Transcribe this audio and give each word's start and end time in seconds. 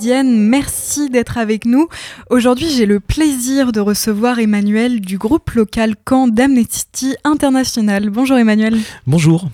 Méridienne, 0.00 0.48
merci 0.48 1.10
d'être 1.10 1.36
avec 1.36 1.66
nous. 1.66 1.86
Aujourd'hui 2.30 2.70
j'ai 2.70 2.86
le 2.86 3.00
plaisir 3.00 3.70
de 3.70 3.80
recevoir 3.80 4.38
Emmanuel 4.38 5.02
du 5.02 5.18
groupe 5.18 5.50
local 5.50 5.94
Camp 6.06 6.26
d'Amnesty 6.26 7.16
International. 7.22 8.08
Bonjour 8.08 8.38
Emmanuel. 8.38 8.78
Bonjour. 9.06 9.50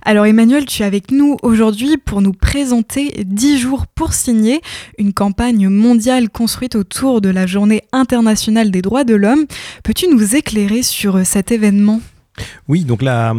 Alors 0.00 0.24
Emmanuel, 0.24 0.64
tu 0.64 0.82
es 0.82 0.86
avec 0.86 1.10
nous 1.10 1.36
aujourd'hui 1.42 1.98
pour 1.98 2.22
nous 2.22 2.32
présenter 2.32 3.24
10 3.26 3.58
jours 3.58 3.86
pour 3.88 4.14
signer, 4.14 4.62
une 4.96 5.12
campagne 5.12 5.68
mondiale 5.68 6.30
construite 6.30 6.76
autour 6.76 7.20
de 7.20 7.28
la 7.28 7.46
journée 7.46 7.82
internationale 7.92 8.70
des 8.70 8.80
droits 8.80 9.04
de 9.04 9.14
l'homme. 9.14 9.44
Peux-tu 9.84 10.08
nous 10.08 10.34
éclairer 10.34 10.82
sur 10.82 11.26
cet 11.26 11.52
événement? 11.52 12.00
Oui, 12.68 12.84
donc 12.84 13.02
là, 13.02 13.34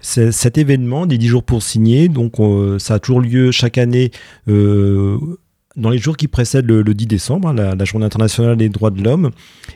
cet 0.00 0.58
événement 0.58 1.06
des 1.06 1.16
10 1.16 1.26
jours 1.26 1.44
pour 1.44 1.62
signer, 1.62 2.08
donc 2.08 2.38
euh, 2.38 2.78
ça 2.78 2.94
a 2.94 2.98
toujours 2.98 3.20
lieu 3.20 3.50
chaque 3.50 3.78
année 3.78 4.10
euh, 4.48 5.16
dans 5.76 5.90
les 5.90 5.98
jours 5.98 6.16
qui 6.16 6.28
précèdent 6.28 6.66
le, 6.66 6.82
10 6.82 7.06
décembre, 7.06 7.48
hein, 7.48 7.54
la, 7.54 7.84
Journée 7.84 8.06
internationale 8.06 8.56
des 8.56 8.68
droits 8.68 8.90
de 8.90 9.02
l'homme. 9.02 9.30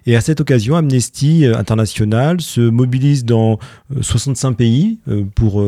Et 0.06 0.16
à 0.16 0.20
cette 0.20 0.40
occasion, 0.40 0.76
Amnesty 0.76 1.44
International 1.46 2.40
se 2.40 2.60
mobilise 2.60 3.24
dans 3.24 3.58
65 4.00 4.50
euh, 4.50 4.54
pays 4.54 4.98
pour 5.34 5.62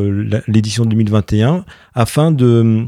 l'édition 0.46 0.84
2021 0.84 1.64
afin 1.94 2.30
de 2.30 2.86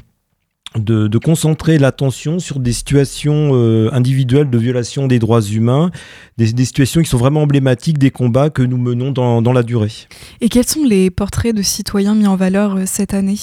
de, 0.79 1.19
concentrer 1.19 1.79
l'attention 1.79 2.39
sur 2.39 2.61
des 2.61 2.73
situations 2.73 3.51
euh, 3.55 3.91
individuelles 3.93 4.51
de 4.51 4.59
violation 4.59 5.07
des 5.07 5.19
droits 5.19 5.43
humains, 5.43 5.91
des, 6.39 6.47
situations 6.65 7.03
qui 7.03 7.09
sont 7.09 7.19
vraiment 7.19 7.43
emblématiques 7.43 7.99
des 7.99 8.11
combats 8.11 8.51
que 8.51 8.63
nous 8.63 8.79
menons 8.79 9.11
dans, 9.11 9.43
dans 9.43 9.53
la 9.53 9.63
durée. 9.63 9.93
Et 10.41 10.49
quels 10.49 10.67
sont 10.67 10.85
les 10.85 11.11
portraits 11.11 11.55
de 11.55 11.63
citoyens 11.63 12.15
mis 12.15 12.27
en 12.27 12.37
valeur 12.37 12.77
euh, 12.77 12.83
cette 12.87 13.15
année? 13.15 13.39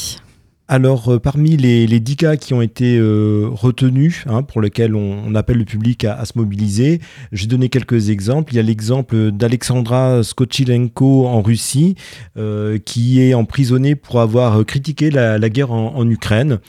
Alors, 0.69 1.13
euh, 1.13 1.19
parmi 1.19 1.55
les, 1.55 1.87
les 1.87 2.01
10 2.01 2.15
cas 2.17 2.35
qui 2.35 2.53
ont 2.53 2.61
été 2.61 2.97
euh, 2.97 3.47
retenus, 3.49 4.25
hein, 4.27 4.43
pour 4.43 4.59
lesquels 4.59 4.95
on, 4.95 5.33
appelle 5.33 5.57
le 5.57 5.65
public 5.65 6.03
à, 6.03 6.25
se 6.25 6.33
mobiliser, 6.35 6.99
j'ai 7.31 7.47
donné 7.47 7.69
quelques 7.69 8.09
exemples. 8.09 8.53
Il 8.53 8.57
y 8.57 8.59
a 8.59 8.63
l'exemple 8.63 9.31
d'Alexandra 9.31 10.23
Skochilenko 10.23 11.25
en 11.25 11.41
Russie, 11.41 11.95
euh, 12.37 12.79
qui 12.83 13.21
est 13.21 13.33
emprisonnée 13.33 13.95
pour 13.95 14.19
avoir 14.19 14.65
critiqué 14.65 15.09
la, 15.09 15.37
guerre 15.49 15.71
en, 15.71 16.07
Ukraine. 16.09 16.59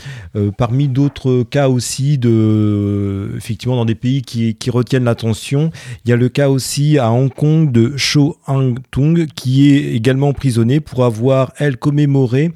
parmi 0.56 0.88
d'autres 0.88 1.42
cas 1.42 1.68
aussi, 1.68 2.18
de, 2.18 3.32
effectivement, 3.36 3.76
dans 3.76 3.84
des 3.84 3.94
pays 3.94 4.22
qui, 4.22 4.54
qui 4.54 4.70
retiennent 4.70 5.04
l'attention, 5.04 5.70
il 6.04 6.10
y 6.10 6.12
a 6.12 6.16
le 6.16 6.28
cas 6.28 6.48
aussi 6.48 6.98
à 6.98 7.10
Hong 7.10 7.32
Kong 7.32 7.72
de 7.72 7.96
Cho 7.96 8.36
Hang-tung, 8.46 9.26
qui 9.34 9.70
est 9.74 9.94
également 9.94 10.28
emprisonnée 10.28 10.80
pour 10.80 11.04
avoir, 11.04 11.52
elle, 11.58 11.76
commémoré 11.76 12.52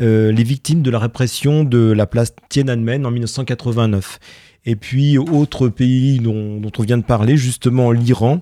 euh, 0.00 0.30
les 0.30 0.44
victimes 0.44 0.82
de 0.82 0.90
la 0.90 0.98
répression 0.98 1.64
de 1.64 1.92
la 1.92 2.06
place 2.06 2.34
Tiananmen 2.48 3.04
en 3.04 3.10
1989. 3.10 4.18
Et 4.64 4.76
puis, 4.76 5.18
autre 5.18 5.68
pays 5.68 6.20
dont, 6.20 6.60
on 6.76 6.82
vient 6.82 6.98
de 6.98 7.02
parler, 7.02 7.36
justement 7.36 7.90
l'Iran. 7.90 8.40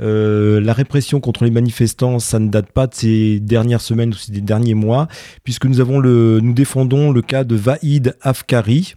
Euh, 0.00 0.60
la 0.60 0.72
répression 0.72 1.20
contre 1.20 1.44
les 1.44 1.50
manifestants, 1.50 2.18
ça 2.18 2.38
ne 2.38 2.48
date 2.48 2.72
pas 2.72 2.86
de 2.86 2.94
ces 2.94 3.40
dernières 3.40 3.80
semaines 3.80 4.12
ou 4.12 4.32
des 4.32 4.40
derniers 4.40 4.74
mois, 4.74 5.08
puisque 5.44 5.66
nous, 5.66 5.80
avons 5.80 5.98
le, 5.98 6.40
nous 6.40 6.52
défendons 6.52 7.10
le 7.10 7.22
cas 7.22 7.44
de 7.44 7.54
Vahid 7.54 8.16
Afkari, 8.22 8.94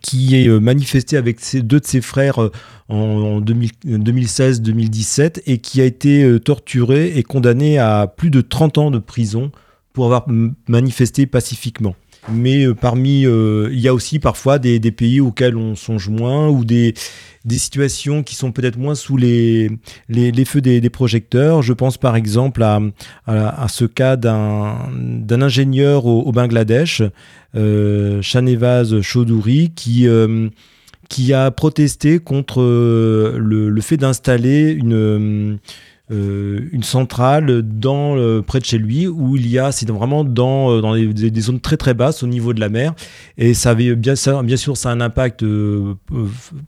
qui 0.00 0.36
est 0.36 0.48
euh, 0.48 0.60
manifesté 0.60 1.16
avec 1.16 1.38
deux 1.54 1.80
de 1.80 1.84
ses 1.84 2.00
frères 2.00 2.38
en 2.88 3.40
2016-2017 3.40 5.42
et 5.46 5.58
qui 5.58 5.80
a 5.80 5.84
été 5.84 6.38
torturé 6.40 7.12
et 7.16 7.22
condamné 7.24 7.78
à 7.78 8.06
plus 8.06 8.30
de 8.30 8.40
30 8.40 8.78
ans 8.78 8.90
de 8.90 8.98
prison 8.98 9.50
pour 9.92 10.04
avoir 10.06 10.26
manifesté 10.68 11.26
pacifiquement. 11.26 11.94
Mais 12.30 12.64
euh, 12.64 12.74
parmi, 12.74 13.26
euh, 13.26 13.68
il 13.72 13.80
y 13.80 13.88
a 13.88 13.94
aussi 13.94 14.18
parfois 14.20 14.58
des, 14.58 14.78
pays 14.92 15.20
auxquels 15.20 15.56
on 15.56 15.74
songe 15.74 16.08
moins 16.08 16.48
ou 16.48 16.64
des, 16.64 16.94
situations 17.48 18.22
qui 18.22 18.36
sont 18.36 18.52
peut-être 18.52 18.78
moins 18.78 18.94
sous 18.94 19.16
les, 19.16 19.70
feux 20.46 20.60
des, 20.60 20.90
projecteurs. 20.90 21.62
Je 21.62 21.72
pense 21.72 21.98
par 21.98 22.14
exemple 22.14 22.62
à, 22.62 23.66
ce 23.68 23.84
cas 23.84 24.16
d'un 24.16 25.42
ingénieur 25.42 26.06
au, 26.06 26.30
Bangladesh, 26.30 27.02
euh, 27.56 28.22
Shanevaz 28.22 29.00
Choudhury, 29.00 29.72
qui, 29.74 30.06
euh, 30.06 30.48
qui 31.08 31.32
a 31.32 31.50
protesté 31.50 32.20
contre 32.20 32.62
le 32.62 33.80
fait 33.80 33.96
d'installer 33.96 34.70
une 34.70 35.58
euh, 36.10 36.68
une 36.72 36.82
centrale 36.82 37.62
dans, 37.62 38.18
euh, 38.18 38.42
près 38.42 38.58
de 38.58 38.64
chez 38.64 38.76
lui 38.76 39.06
où 39.06 39.36
il 39.36 39.48
y 39.48 39.58
a, 39.58 39.70
c'est 39.70 39.88
vraiment 39.88 40.24
dans, 40.24 40.70
euh, 40.70 41.12
des, 41.12 41.40
zones 41.40 41.60
très 41.60 41.76
très 41.76 41.94
basses 41.94 42.24
au 42.24 42.26
niveau 42.26 42.52
de 42.52 42.60
la 42.60 42.68
mer. 42.68 42.92
Et 43.38 43.54
ça 43.54 43.70
avait 43.70 43.94
bien, 43.94 44.14
bien 44.42 44.56
sûr, 44.56 44.76
ça 44.76 44.90
a 44.90 44.92
un 44.92 45.00
impact 45.00 45.44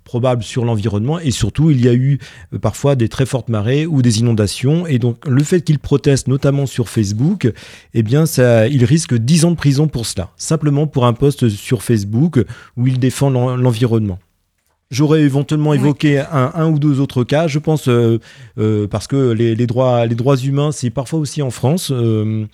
probable 0.05 0.43
sur 0.45 0.65
l'environnement. 0.65 1.19
Et 1.19 1.33
surtout, 1.33 1.71
il 1.71 1.85
y 1.85 1.89
a 1.89 1.95
eu 1.95 2.19
parfois 2.63 2.95
des 2.95 3.09
très 3.09 3.27
fortes 3.27 3.49
marées 3.49 3.87
ou 3.87 4.03
des 4.03 4.21
inondations. 4.21 4.87
Et 4.87 4.99
donc, 4.99 5.27
le 5.27 5.43
fait 5.43 5.63
qu'il 5.63 5.79
proteste, 5.79 6.29
notamment 6.29 6.67
sur 6.67 6.89
Facebook, 6.89 7.53
eh 7.93 8.03
bien, 8.03 8.27
ça, 8.27 8.69
il 8.69 8.85
risque 8.85 9.15
10 9.15 9.47
ans 9.47 9.51
de 9.51 9.57
prison 9.57 9.89
pour 9.89 10.07
cela. 10.07 10.31
Simplement 10.37 10.87
pour 10.87 11.07
un 11.07 11.13
post 11.13 11.49
sur 11.49 11.83
Facebook 11.83 12.43
où 12.77 12.87
il 12.87 12.99
défend 12.99 13.31
l'environnement. 13.31 14.19
J'aurais 14.91 15.23
éventuellement 15.23 15.73
évoqué 15.73 16.23
un, 16.31 16.69
ou 16.69 16.79
deux 16.79 17.01
autres 17.01 17.25
cas, 17.25 17.49
je 17.49 17.59
pense, 17.59 17.89
euh, 17.89 18.21
euh, 18.59 18.87
parce 18.87 19.07
que 19.07 19.33
les, 19.33 19.67
droits, 19.67 20.05
les 20.07 20.15
droits 20.15 20.37
humains, 20.37 20.73
c'est 20.73 20.91
parfois 20.91 21.19
aussi 21.19 21.41
en 21.43 21.51
France. 21.51 21.91
Euh, 21.91 22.45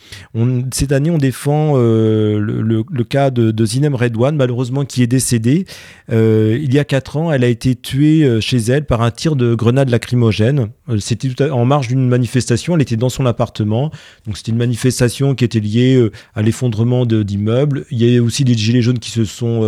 cette 0.72 0.92
année, 0.92 1.10
on 1.10 1.18
défend 1.18 1.76
le, 1.76 3.02
cas 3.02 3.30
de, 3.30 3.66
Zinem 3.66 3.94
Redouane, 3.94 4.36
malheureusement, 4.36 4.84
qui 4.84 5.02
est 5.02 5.08
décédée. 5.08 5.66
il 6.08 6.72
y 6.72 6.78
a 6.78 6.84
quatre 6.84 7.16
ans, 7.16 7.32
elle 7.32 7.44
a 7.44 7.48
été 7.48 7.74
tuée 7.74 8.41
chez 8.41 8.58
elle 8.58 8.86
par 8.86 9.02
un 9.02 9.10
tir 9.10 9.34
de 9.34 9.54
grenade 9.54 9.91
lacrymogène. 9.91 10.68
C'était 10.98 11.50
en 11.50 11.64
marge 11.64 11.88
d'une 11.88 12.08
manifestation, 12.08 12.76
elle 12.76 12.82
était 12.82 12.97
dans 12.97 13.10
son 13.10 13.26
appartement. 13.26 13.91
Donc 14.26 14.38
c'était 14.38 14.52
une 14.52 14.58
manifestation 14.58 15.34
qui 15.34 15.44
était 15.44 15.60
liée 15.60 16.08
à 16.34 16.42
l'effondrement 16.42 17.04
d'immeubles. 17.06 17.86
Il 17.91 18.02
y 18.02 18.16
a 18.16 18.22
aussi 18.22 18.44
des 18.44 18.54
gilets 18.54 18.82
jaunes 18.82 19.00
qui 19.00 19.10
se 19.10 19.24
sont 19.24 19.62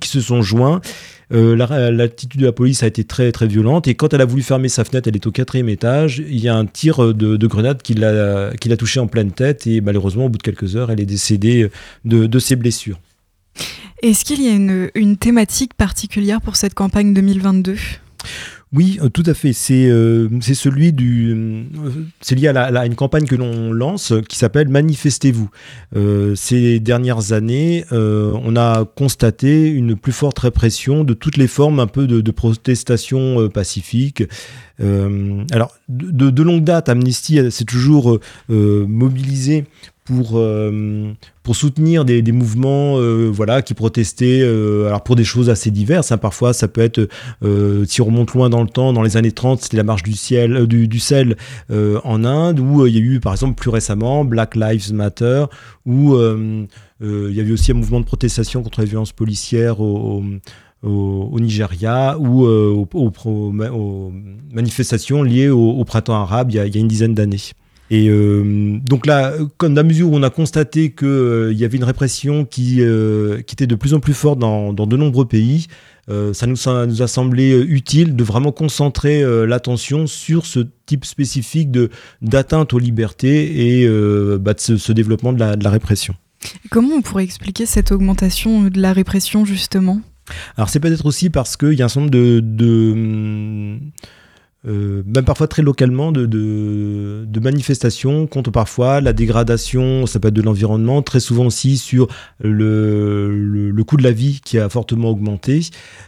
qui 0.00 0.08
se 0.08 0.20
sont 0.20 0.42
joints. 0.42 0.80
Euh, 1.32 1.56
l'attitude 1.90 2.40
de 2.40 2.46
la 2.46 2.52
police 2.52 2.82
a 2.82 2.86
été 2.86 3.04
très 3.04 3.32
très 3.32 3.46
violente 3.46 3.88
et 3.88 3.94
quand 3.94 4.12
elle 4.12 4.20
a 4.20 4.24
voulu 4.24 4.42
fermer 4.42 4.68
sa 4.68 4.84
fenêtre, 4.84 5.08
elle 5.08 5.16
est 5.16 5.26
au 5.26 5.32
quatrième 5.32 5.68
étage. 5.68 6.22
Il 6.28 6.40
y 6.40 6.48
a 6.48 6.56
un 6.56 6.66
tir 6.66 7.14
de, 7.14 7.46
grenade 7.46 7.82
qui 7.82 7.94
l'a 7.94 8.76
touché 8.78 9.00
en 9.00 9.06
pleine 9.06 9.32
tête 9.32 9.66
et 9.66 9.80
malheureusement 9.80 10.26
au 10.26 10.28
bout 10.28 10.38
de 10.38 10.42
quelques 10.42 10.76
heures, 10.76 10.90
elle 10.90 11.00
est 11.00 11.06
décédée 11.06 11.68
de, 12.04 12.38
ses 12.38 12.56
blessures. 12.56 13.00
Est-ce 14.02 14.24
qu'il 14.24 14.42
y 14.42 14.48
a 14.48 14.52
une, 14.52 14.90
une 14.94 15.16
thématique 15.16 15.74
particulière 15.74 16.40
pour 16.40 16.56
cette 16.56 16.74
campagne 16.74 17.14
2022 17.14 17.76
oui, 18.74 18.98
euh, 19.02 19.10
tout 19.10 19.22
à 19.26 19.34
fait. 19.34 19.52
C'est 19.52 19.90
euh, 19.90 20.28
celui 20.40 20.92
du. 20.94 21.30
Euh, 21.30 22.34
lié 22.34 22.48
à, 22.48 22.86
une 22.86 22.94
campagne 22.94 23.26
que 23.26 23.34
l'on 23.34 23.72
lance 23.72 24.14
qui 24.28 24.38
s'appelle 24.38 24.68
Manifestez-vous. 24.68 25.50
ces 26.34 26.80
dernières 26.80 27.32
années, 27.32 27.84
on 27.90 28.56
a 28.56 28.84
constaté 28.84 29.68
une 29.68 29.96
plus 29.96 30.12
forte 30.12 30.38
répression 30.38 31.04
de 31.04 31.12
toutes 31.12 31.36
les 31.36 31.46
formes 31.46 31.80
un 31.80 31.86
peu 31.86 32.06
de, 32.06 32.22
de 32.22 32.30
protestation 32.30 33.48
pacifique. 33.50 34.24
alors, 34.80 35.76
de, 35.88 36.30
de, 36.30 36.42
longue 36.42 36.64
date, 36.64 36.88
Amnesty 36.88 37.50
s'est 37.50 37.64
toujours 37.64 38.18
mobilisé 38.48 39.66
pour, 40.04 40.32
euh, 40.34 41.12
pour 41.42 41.54
soutenir 41.54 42.04
des, 42.04 42.22
mouvements 42.32 42.98
euh, 42.98 43.30
voilà, 43.32 43.62
qui 43.62 43.74
protestaient 43.74 44.40
euh, 44.42 44.86
alors 44.88 45.04
pour 45.04 45.14
des 45.14 45.24
choses 45.24 45.48
assez 45.48 45.70
diverses. 45.70 46.10
Hein. 46.10 46.18
Parfois, 46.18 46.52
ça 46.52 46.68
peut 46.68 46.80
être, 46.80 47.08
si 47.86 48.00
on 48.00 48.06
remonte 48.06 48.32
loin 48.32 48.50
dans 48.50 48.62
le 48.62 48.68
temps, 48.68 48.92
dans 48.92 49.02
les 49.02 49.16
années 49.16 49.32
30, 49.32 49.60
c'était 49.62 49.76
la 49.76 49.84
marche 49.84 50.02
du, 50.02 50.14
ciel, 50.14 50.66
du, 50.66 50.98
sel 50.98 51.36
en 51.70 52.24
Inde, 52.24 52.60
où 52.60 52.86
il 52.86 52.94
y 52.94 52.98
a 52.98 53.00
eu, 53.00 53.20
par 53.20 53.32
exemple, 53.32 53.54
plus 53.54 53.70
récemment, 53.70 54.24
Black 54.24 54.56
Lives 54.56 54.92
Matter, 54.92 55.44
où 55.86 56.16
il 56.16 57.32
y 57.32 57.40
avait 57.40 57.52
aussi 57.52 57.72
un 57.72 57.74
mouvement 57.74 58.00
de 58.00 58.06
protestation 58.06 58.62
contre 58.62 58.80
les 58.80 58.86
violences 58.86 59.12
policières 59.12 59.80
au, 59.80 60.22
au, 60.82 61.40
Nigeria 61.40 62.18
ou 62.18 62.44
aux, 62.44 64.12
manifestations 64.52 65.22
liées 65.22 65.48
au, 65.48 65.84
printemps 65.84 66.20
arabe 66.20 66.50
il 66.50 66.56
y 66.56 66.58
a 66.58 66.80
une 66.80 66.88
dizaine 66.88 67.14
d'années. 67.14 67.52
Et 67.92 68.08
euh, 68.08 68.78
donc 68.82 69.04
là, 69.04 69.34
comme 69.58 69.76
à 69.76 69.82
mesure 69.82 70.10
où 70.10 70.16
on 70.16 70.22
a 70.22 70.30
constaté 70.30 70.92
qu'il 70.92 71.06
euh, 71.06 71.52
y 71.52 71.62
avait 71.62 71.76
une 71.76 71.84
répression 71.84 72.46
qui, 72.46 72.78
euh, 72.80 73.42
qui 73.42 73.54
était 73.54 73.66
de 73.66 73.74
plus 73.74 73.92
en 73.92 74.00
plus 74.00 74.14
forte 74.14 74.38
dans, 74.38 74.72
dans 74.72 74.86
de 74.86 74.96
nombreux 74.96 75.26
pays, 75.26 75.66
ça 76.32 76.46
nous, 76.46 76.56
ça, 76.56 76.86
nous, 76.86 77.00
a 77.00 77.06
semblé 77.06 77.58
utile 77.58 78.16
de 78.16 78.24
vraiment 78.24 78.50
concentrer 78.50 79.22
l'attention 79.46 80.06
sur 80.06 80.44
ce 80.44 80.60
type 80.84 81.06
spécifique 81.06 81.70
d'atteinte 82.20 82.74
aux 82.74 82.78
libertés 82.78 83.80
et 83.80 83.88
bah, 84.38 84.52
de 84.52 84.76
ce, 84.76 84.92
développement 84.92 85.32
de 85.32 85.38
la, 85.38 85.56
de 85.56 85.64
la 85.64 85.70
répression. 85.70 86.14
Comment 86.70 86.96
on 86.96 87.02
pourrait 87.02 87.24
expliquer 87.24 87.64
cette 87.64 87.92
augmentation 87.92 88.64
de 88.64 88.80
la 88.80 88.92
répression 88.92 89.46
justement? 89.46 90.02
Alors 90.56 90.68
c'est 90.68 90.80
peut-être 90.80 91.06
aussi 91.06 91.30
parce 91.30 91.56
qu'il 91.56 91.74
y 91.74 91.82
a 91.82 91.86
un 91.86 91.88
certain 91.88 92.00
nombre 92.00 92.10
de, 92.10 92.40
de 92.42 93.78
même 94.64 95.24
parfois 95.24 95.48
très 95.48 95.62
localement, 95.62 96.12
de, 96.12 96.26
de, 96.26 97.40
manifestations 97.40 98.26
contre 98.26 98.50
parfois 98.50 99.00
la 99.00 99.12
dégradation, 99.12 100.06
ça 100.06 100.20
peut 100.20 100.28
être 100.28 100.34
de 100.34 100.42
l'environnement, 100.42 101.02
très 101.02 101.20
souvent 101.20 101.46
aussi 101.46 101.76
sur 101.78 102.08
le, 102.40 103.70
le, 103.70 103.84
coût 103.84 103.96
de 103.96 104.04
la 104.04 104.12
vie 104.12 104.40
qui 104.44 104.58
a 104.58 104.68
fortement 104.68 105.10
augmenté. 105.10 105.62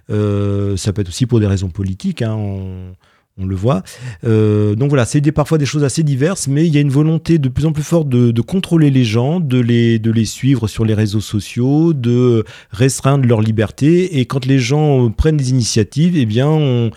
ça 0.08 0.92
peut 0.92 1.00
être 1.00 1.08
aussi 1.08 1.26
pour 1.26 1.40
des 1.40 1.46
raisons 1.46 1.68
politiques. 1.68 2.22
Hein, 2.22 2.94
le 3.36 3.56
voit. 3.56 3.82
Euh, 4.24 4.76
donc 4.76 4.90
voilà, 4.90 5.04
c'est 5.04 5.20
parfois 5.32 5.58
des 5.58 5.66
choses 5.66 5.82
assez 5.82 6.04
diverses, 6.04 6.46
mais 6.46 6.66
il 6.66 6.72
y 6.72 6.78
a 6.78 6.80
une 6.80 6.90
volonté 6.90 7.38
de 7.38 7.48
plus 7.48 7.66
en 7.66 7.72
plus 7.72 7.82
forte 7.82 8.08
de, 8.08 8.40
contrôler 8.40 8.90
les 8.90 9.04
gens, 9.04 9.40
de 9.40 9.58
les, 9.58 10.24
suivre 10.24 10.68
sur 10.68 10.84
les 10.84 10.94
réseaux 10.94 11.20
sociaux, 11.20 11.92
de 11.92 12.44
restreindre 12.70 13.26
leur 13.26 13.40
liberté. 13.40 14.20
Et 14.20 14.26
quand 14.26 14.46
les 14.46 14.60
gens 14.60 15.10
prennent 15.10 15.36
des 15.36 15.50
initiatives, 15.50 16.16
eh 16.16 16.26
bien, 16.26 16.48
on, 16.48 16.90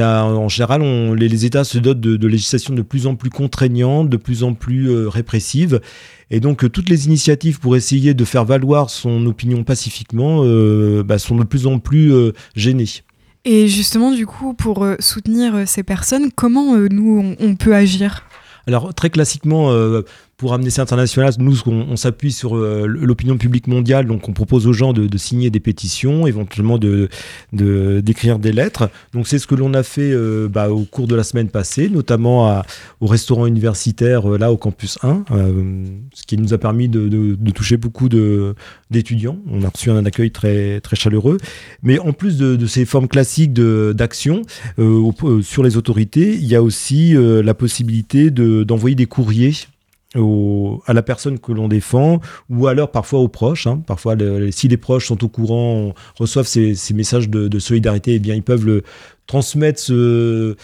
en 0.00 0.48
général, 0.48 0.82
on, 0.82 1.14
les, 1.14 1.44
États 1.44 1.62
se 1.62 1.78
dotent 1.78 2.00
de, 2.00 2.26
législations 2.26 2.74
de 2.74 2.82
plus 2.82 3.06
en 3.06 3.14
plus 3.14 3.30
contraignantes, 3.30 4.08
de 4.08 4.16
plus 4.16 4.42
en 4.42 4.54
plus 4.54 4.90
euh, 4.90 5.08
répressives. 5.08 5.80
Et 6.30 6.40
donc, 6.40 6.70
toutes 6.72 6.88
les 6.88 7.06
initiatives 7.06 7.60
pour 7.60 7.76
essayer 7.76 8.14
de 8.14 8.24
faire 8.24 8.44
valoir 8.44 8.90
son 8.90 9.24
opinion 9.26 9.62
pacifiquement 9.62 10.40
euh, 10.42 11.04
bah, 11.04 11.18
sont 11.18 11.36
de 11.36 11.44
plus 11.44 11.68
en 11.68 11.78
plus 11.78 12.12
gênées. 12.56 12.88
Et 13.44 13.68
justement, 13.68 14.10
du 14.10 14.26
coup, 14.26 14.54
pour 14.54 14.84
euh, 14.84 14.96
soutenir 15.00 15.54
euh, 15.54 15.66
ces 15.66 15.82
personnes, 15.82 16.30
comment 16.32 16.74
euh, 16.74 16.88
nous, 16.90 17.36
on, 17.38 17.54
peut 17.56 17.74
agir? 17.74 18.24
Alors 18.66 18.94
très 18.94 19.10
classiquement, 19.10 19.70
pour 20.36 20.52
Amnesty 20.52 20.80
International, 20.80 21.32
nous, 21.38 21.56
on, 21.66 21.96
s'appuie 21.96 22.32
sur 22.32 22.56
euh, 22.56 22.86
l'opinion 22.86 23.38
publique 23.38 23.68
mondiale, 23.68 24.06
donc 24.06 24.28
on 24.28 24.32
propose 24.32 24.66
aux 24.66 24.72
gens 24.72 24.92
de, 24.92 25.16
signer 25.16 25.50
des 25.50 25.60
pétitions, 25.60 26.26
éventuellement 26.26 26.78
d'écrire 27.52 28.38
des 28.38 28.52
lettres. 28.52 28.90
Donc 29.12 29.28
c'est 29.28 29.38
ce 29.38 29.46
que 29.46 29.54
l'on 29.54 29.74
a 29.74 29.82
fait 29.82 30.10
euh, 30.12 30.48
bah, 30.48 30.70
au 30.70 30.84
cours 30.84 31.06
de 31.06 31.14
la 31.14 31.22
semaine 31.22 31.48
passée, 31.48 31.88
notamment 31.88 32.62
au 33.00 33.06
restaurant 33.06 33.46
universitaire 33.46 34.32
euh, 34.32 34.38
là 34.38 34.50
au 34.52 34.56
campus 34.56 34.98
1, 35.02 35.24
ce 36.12 36.22
qui 36.24 36.36
nous 36.36 36.52
a 36.52 36.58
permis 36.58 36.88
de, 36.88 37.36
toucher 37.52 37.76
beaucoup 37.76 38.08
d'étudiants. 38.90 39.38
On 39.48 39.62
a 39.62 39.68
reçu 39.68 39.90
un 39.90 40.04
accueil 40.04 40.32
très 40.32 40.80
très 40.80 40.96
chaleureux. 40.96 41.38
Mais 41.82 42.00
en 42.00 42.12
plus 42.12 42.36
de, 42.36 42.66
ces 42.66 42.84
formes 42.84 43.06
classiques 43.06 43.52
d'action 43.52 44.42
sur 45.42 45.62
les 45.62 45.76
autorités, 45.76 46.34
il 46.34 46.46
y 46.46 46.56
a 46.56 46.62
aussi 46.62 47.14
la 47.16 47.54
possibilité 47.54 48.30
d'envoyer 48.30 48.96
des 48.96 49.06
courriers 49.06 49.52
à 50.14 50.92
la 50.92 51.02
personne 51.02 51.38
que 51.38 51.52
l'on 51.52 51.68
défend 51.68 52.20
ou 52.50 52.66
alors 52.66 52.90
parfois 52.90 53.20
aux 53.20 53.28
proches. 53.28 53.66
Hein. 53.66 53.82
Parfois, 53.86 54.16
si 54.50 54.68
les 54.68 54.76
proches 54.76 55.06
sont 55.06 55.22
au 55.24 55.28
courant, 55.28 55.94
reçoivent 56.18 56.46
ces, 56.46 56.76
messages 56.94 57.28
de, 57.28 57.58
solidarité, 57.58 58.12
et 58.12 58.14
eh 58.16 58.18
bien, 58.18 58.34
ils 58.34 58.42
peuvent 58.42 58.66
le, 58.66 58.82
transmettre 59.26 59.80
ce, 59.80 60.54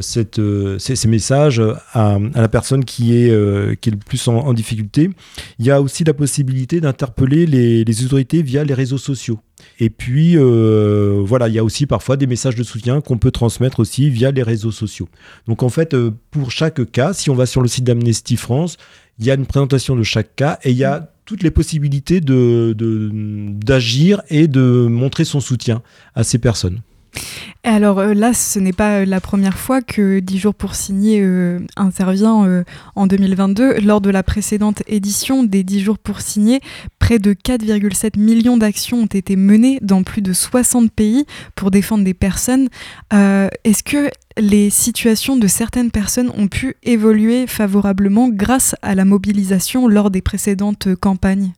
cette, 0.00 0.40
ces, 0.78 1.08
messages 1.08 1.62
à, 1.92 2.18
la 2.34 2.48
personne 2.48 2.84
qui 2.84 3.16
est, 3.16 3.30
euh, 3.30 3.74
qui 3.74 3.88
est 3.88 3.92
le 3.92 3.98
plus 3.98 4.28
en, 4.28 4.52
difficulté. 4.52 5.10
Il 5.58 5.66
y 5.66 5.70
a 5.70 5.80
aussi 5.80 6.04
la 6.04 6.14
possibilité 6.14 6.80
d'interpeller 6.80 7.46
les, 7.46 7.84
les, 7.84 8.04
autorités 8.04 8.42
via 8.42 8.64
les 8.64 8.74
réseaux 8.74 8.98
sociaux. 8.98 9.40
Et 9.80 9.90
puis, 9.90 10.36
euh, 10.36 11.22
voilà, 11.24 11.48
il 11.48 11.54
y 11.54 11.58
a 11.58 11.64
aussi 11.64 11.86
parfois 11.86 12.16
des 12.16 12.26
messages 12.26 12.54
de 12.54 12.62
soutien 12.62 13.00
qu'on 13.00 13.18
peut 13.18 13.30
transmettre 13.30 13.80
aussi 13.80 14.08
via 14.10 14.30
les 14.30 14.42
réseaux 14.42 14.70
sociaux. 14.70 15.08
Donc, 15.46 15.62
en 15.62 15.68
fait, 15.68 15.94
euh, 15.94 16.12
pour 16.30 16.50
chaque 16.50 16.90
cas, 16.90 17.12
si 17.12 17.30
on 17.30 17.34
va 17.34 17.46
sur 17.46 17.62
le 17.62 17.68
site 17.68 17.84
d'Amnesty 17.84 18.36
France, 18.36 18.76
il 19.18 19.26
y 19.26 19.30
a 19.30 19.34
une 19.34 19.46
présentation 19.46 19.96
de 19.96 20.02
chaque 20.02 20.34
cas 20.36 20.58
et 20.64 20.70
il 20.70 20.76
y 20.76 20.84
a 20.84 21.10
toutes 21.24 21.42
les 21.42 21.50
possibilités 21.50 22.20
d'agir 22.20 24.18
de, 24.18 24.34
et 24.34 24.46
de 24.48 24.86
montrer 24.88 25.24
son 25.24 25.40
soutien 25.40 25.82
à 26.14 26.24
ces 26.24 26.38
personnes 26.38 26.80
alors 27.62 28.00
euh, 28.00 28.12
là, 28.12 28.34
ce 28.34 28.58
n'est 28.58 28.72
pas 28.72 29.06
la 29.06 29.20
première 29.20 29.56
fois 29.56 29.80
que 29.80 30.18
10 30.18 30.38
jours 30.38 30.54
pour 30.54 30.74
signer 30.74 31.24
intervient 31.76 32.64
en 32.96 33.06
2022. 33.06 33.78
Lors 33.80 34.00
de 34.00 34.10
la 34.10 34.24
précédente 34.24 34.82
édition 34.88 35.44
des 35.44 35.62
10 35.62 35.80
jours 35.80 35.98
pour 35.98 36.20
signer, 36.20 36.60
près 37.04 37.18
de 37.18 37.34
4,7 37.34 38.18
millions 38.18 38.56
d'actions 38.56 39.02
ont 39.02 39.04
été 39.04 39.36
menées 39.36 39.78
dans 39.82 40.02
plus 40.02 40.22
de 40.22 40.32
60 40.32 40.90
pays 40.90 41.26
pour 41.54 41.70
défendre 41.70 42.02
des 42.02 42.14
personnes. 42.14 42.68
Est-ce 43.10 43.82
que 43.82 44.10
les 44.38 44.70
situations 44.70 45.36
de 45.36 45.46
certaines 45.46 45.90
personnes 45.90 46.32
ont 46.34 46.48
pu 46.48 46.76
évoluer 46.82 47.46
favorablement 47.46 48.30
grâce 48.30 48.74
à 48.80 48.94
la 48.94 49.04
mobilisation 49.04 49.86
lors 49.86 50.10
des 50.10 50.22
précédentes 50.22 50.94
campagnes? 50.94 51.52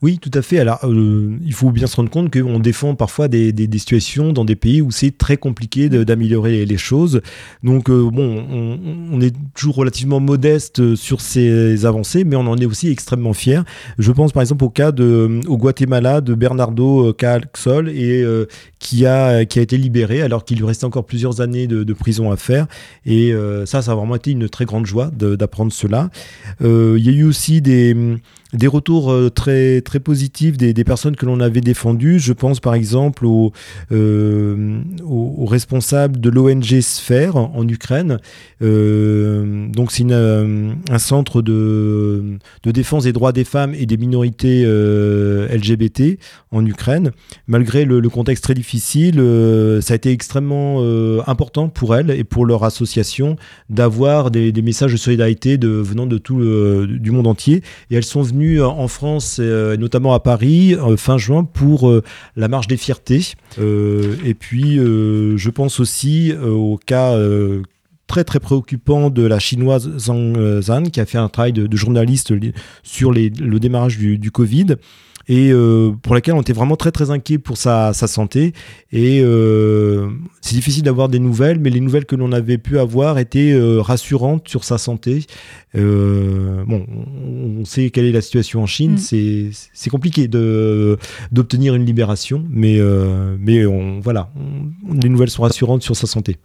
Oui, 0.00 0.18
tout 0.18 0.30
à 0.34 0.42
fait. 0.42 0.60
Alors, 0.60 0.78
euh, 0.84 1.36
il 1.44 1.52
faut 1.52 1.70
bien 1.72 1.88
se 1.88 1.96
rendre 1.96 2.10
compte 2.10 2.32
qu'on 2.32 2.60
défend 2.60 2.94
parfois 2.94 3.26
des, 3.26 3.52
situations 3.78 4.32
dans 4.32 4.44
des 4.44 4.54
pays 4.54 4.80
où 4.80 4.92
c'est 4.92 5.16
très 5.16 5.36
compliqué 5.36 5.88
d'améliorer 5.88 6.64
les 6.64 6.76
choses. 6.76 7.20
Donc, 7.64 7.90
euh, 7.90 8.08
bon, 8.08 8.46
on, 9.12 9.20
est 9.20 9.34
toujours 9.54 9.74
relativement 9.74 10.20
modeste 10.20 10.94
sur 10.94 11.20
ces 11.20 11.84
avancées, 11.84 12.22
mais 12.22 12.36
on 12.36 12.46
en 12.46 12.56
est 12.58 12.66
aussi 12.66 12.88
extrêmement 12.88 13.32
fier. 13.32 13.64
Je 13.98 14.12
pense 14.12 14.32
par 14.32 14.42
exemple 14.42 14.62
au 14.64 14.70
cas 14.70 14.92
de, 14.92 15.40
au 15.48 15.56
Guatemala 15.56 16.20
de 16.20 16.34
Bernardo 16.34 17.12
Calxol 17.12 17.88
et 17.88 18.24
qui 18.78 19.06
a 19.06 19.44
qui 19.44 19.58
a 19.58 19.62
été 19.62 19.76
libéré 19.76 20.22
alors 20.22 20.44
qu'il 20.44 20.58
lui 20.58 20.64
restait 20.64 20.84
encore 20.84 21.04
plusieurs 21.04 21.40
années 21.40 21.66
de, 21.66 21.92
prison 21.92 22.30
à 22.30 22.36
faire. 22.36 22.68
Et 23.04 23.34
ça, 23.64 23.82
ça 23.82 23.92
a 23.92 23.94
vraiment 23.96 24.14
été 24.14 24.30
une 24.30 24.48
très 24.48 24.64
grande 24.64 24.86
joie 24.86 25.10
d'apprendre 25.10 25.72
cela. 25.72 26.10
Il 26.60 26.98
y 27.04 27.08
a 27.08 27.12
eu 27.12 27.24
aussi 27.24 27.60
des 27.60 28.18
des 28.54 28.66
retours 28.66 29.12
euh, 29.12 29.30
très, 29.30 29.82
très 29.82 30.00
positifs 30.00 30.56
des, 30.56 30.72
personnes 30.84 31.16
que 31.16 31.26
l'on 31.26 31.40
avait 31.40 31.60
défendues. 31.60 32.18
Je 32.18 32.32
pense 32.32 32.60
par 32.60 32.74
exemple 32.74 33.26
aux 33.26 33.52
euh, 33.92 34.80
au, 35.04 35.44
responsables 35.44 36.18
de 36.18 36.30
l'ONG 36.30 36.80
Sphère 36.80 37.36
en, 37.36 37.68
Ukraine. 37.68 38.18
Euh, 38.62 39.68
donc 39.68 39.92
c'est 39.92 40.10
un 40.10 40.98
centre 40.98 41.42
de, 41.42 42.38
de, 42.62 42.70
défense 42.70 43.04
des 43.04 43.12
droits 43.12 43.32
des 43.32 43.44
femmes 43.44 43.74
et 43.74 43.84
des 43.84 43.96
minorités 43.96 44.64
LGBT 44.64 46.18
en 46.50 46.64
Ukraine. 46.64 47.10
Malgré 47.46 47.84
le, 47.84 48.00
le 48.00 48.08
contexte 48.08 48.44
très 48.44 48.54
difficile, 48.54 49.16
ça 49.82 49.92
a 49.92 49.96
été 49.96 50.10
extrêmement 50.10 50.82
important 51.26 51.68
pour 51.68 51.94
elles 51.96 52.10
et 52.10 52.24
pour 52.24 52.46
leur 52.46 52.64
association 52.64 53.36
d'avoir 53.68 54.30
des, 54.30 54.52
messages 54.62 54.92
de 54.92 54.96
solidarité 54.96 55.58
venant 55.58 56.06
de 56.06 56.18
tout 56.18 56.38
du 56.86 57.10
monde 57.10 57.26
entier. 57.26 57.62
Et 57.90 57.96
elles 57.96 58.04
sont 58.04 58.22
venues 58.22 58.37
en 58.60 58.88
France, 58.88 59.38
euh, 59.40 59.76
notamment 59.76 60.14
à 60.14 60.20
Paris, 60.20 60.74
euh, 60.74 60.96
fin 60.96 61.18
juin, 61.18 61.44
pour 61.44 61.88
euh, 61.88 62.02
la 62.36 62.48
marche 62.48 62.66
des 62.66 62.76
fiertés. 62.76 63.34
et 63.58 64.34
puis, 64.34 64.76
je 64.76 65.50
pense 65.50 65.80
aussi 65.80 66.32
au 66.32 66.78
cas 66.84 67.16
très 68.06 68.24
très 68.24 68.40
préoccupant 68.40 69.10
de 69.10 69.22
la 69.22 69.38
chinoise 69.38 69.90
Zhang 69.98 70.60
Zhan, 70.60 70.84
qui 70.84 71.00
a 71.00 71.06
fait 71.06 71.18
un 71.18 71.28
travail 71.28 71.52
de, 71.52 71.76
journaliste 71.76 72.32
sur 72.82 73.12
le 73.12 73.58
démarrage 73.58 73.98
du 73.98 74.30
Covid 74.30 74.76
et 75.28 75.50
euh, 75.52 75.92
pour 76.02 76.14
laquelle 76.14 76.34
on 76.34 76.40
était 76.40 76.52
vraiment 76.52 76.76
très 76.76 76.90
très 76.90 77.10
inquiet 77.10 77.38
pour 77.38 77.56
sa, 77.58 77.92
santé. 77.92 78.54
Et 78.92 79.20
euh, 79.22 80.08
c'est 80.40 80.54
difficile 80.54 80.82
d'avoir 80.82 81.08
des 81.08 81.18
nouvelles, 81.18 81.58
mais 81.58 81.70
les 81.70 81.80
nouvelles 81.80 82.06
que 82.06 82.16
l'on 82.16 82.32
avait 82.32 82.58
pu 82.58 82.78
avoir 82.78 83.18
étaient 83.18 83.52
euh, 83.52 83.80
rassurantes 83.80 84.48
sur 84.48 84.64
sa 84.64 84.78
santé. 84.78 85.26
bon, 85.74 86.86
on 87.60 87.64
sait 87.64 87.90
quelle 87.90 88.06
est 88.06 88.12
la 88.12 88.22
situation 88.22 88.62
en 88.62 88.66
Chine, 88.66 88.94
mm. 88.94 89.50
c'est 89.72 89.90
compliqué 89.90 90.28
d'obtenir 90.28 91.74
une 91.74 91.84
libération, 91.84 92.44
mais, 92.50 92.80
mais 93.38 93.66
on, 93.66 94.00
voilà, 94.00 94.30
les 94.90 95.08
nouvelles 95.08 95.30
sont 95.30 95.42
rassurantes 95.42 95.82
sur 95.82 95.96
sa 95.96 96.06
santé. 96.06 96.36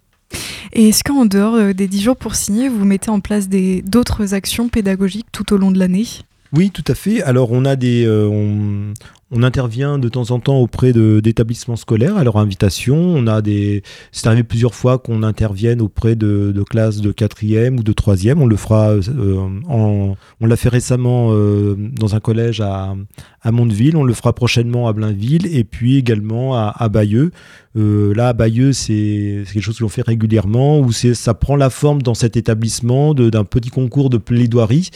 Et 0.73 0.89
est-ce 0.89 1.03
qu'en 1.03 1.25
dehors 1.25 1.73
des 1.73 1.87
10 1.87 2.01
jours 2.01 2.15
pour 2.17 2.35
signer, 2.35 2.67
vous 2.67 2.83
mettez 2.83 3.11
en 3.11 3.19
place 3.19 3.47
d'autres 3.47 4.33
actions 4.33 4.67
pédagogiques 4.67 5.27
tout 5.31 5.53
au 5.53 5.57
long 5.57 5.71
de 5.71 5.79
l'année? 5.79 6.07
Oui, 6.55 6.69
tout 6.69 6.83
à 6.87 6.93
fait. 6.93 7.23
Alors, 7.23 7.51
on 7.51 7.65
a 7.65 7.75
des, 7.75 8.05
euh, 8.05 8.27
on, 9.31 9.41
intervient 9.41 9.97
de 9.97 10.07
temps 10.07 10.29
en 10.29 10.39
temps 10.39 10.59
auprès 10.59 10.93
d'établissements 10.93 11.75
scolaires 11.75 12.15
à 12.15 12.23
leur 12.23 12.37
invitation. 12.37 12.95
On 12.95 13.25
a 13.25 13.41
des, 13.41 13.81
c'est 14.11 14.27
arrivé 14.27 14.43
plusieurs 14.43 14.75
fois 14.75 14.99
qu'on 14.99 15.23
intervienne 15.23 15.81
auprès 15.81 16.15
de, 16.15 16.53
classes 16.69 17.01
de 17.01 17.11
quatrième 17.11 17.79
ou 17.79 17.83
de 17.83 17.91
troisième. 17.91 18.39
On 18.39 18.45
le 18.45 18.55
fera, 18.55 18.91
euh, 18.91 19.49
en, 19.67 20.15
on 20.39 20.45
l'a 20.45 20.55
fait 20.55 20.69
récemment 20.69 21.29
euh, 21.31 21.75
dans 21.75 22.13
un 22.13 22.19
collège 22.19 22.61
à, 22.61 22.93
à. 23.41 23.51
On 23.51 24.03
le 24.03 24.13
fera 24.13 24.33
prochainement 24.33 24.87
à 24.87 24.93
Blainville 24.93 25.47
et 25.47 25.63
puis 25.63 25.97
également 25.97 26.55
à, 26.55 26.71
à 26.77 26.87
Bayeux. 26.87 27.31
là, 27.73 28.27
à 28.27 28.33
Bayeux, 28.33 28.73
c'est 28.73 29.43
quelque 29.51 29.63
chose 29.63 29.77
que 29.77 29.83
l'on 29.83 29.89
fait 29.89 30.05
régulièrement 30.05 30.79
où 30.79 30.91
ça 30.91 31.33
prend 31.33 31.55
la 31.55 31.71
forme 31.71 32.03
dans 32.03 32.13
cet 32.13 32.37
établissement 32.37 33.15
d'un 33.15 33.43
petit 33.43 33.71
concours 33.71 34.11
de 34.11 34.17
plaidoirie. 34.17 34.91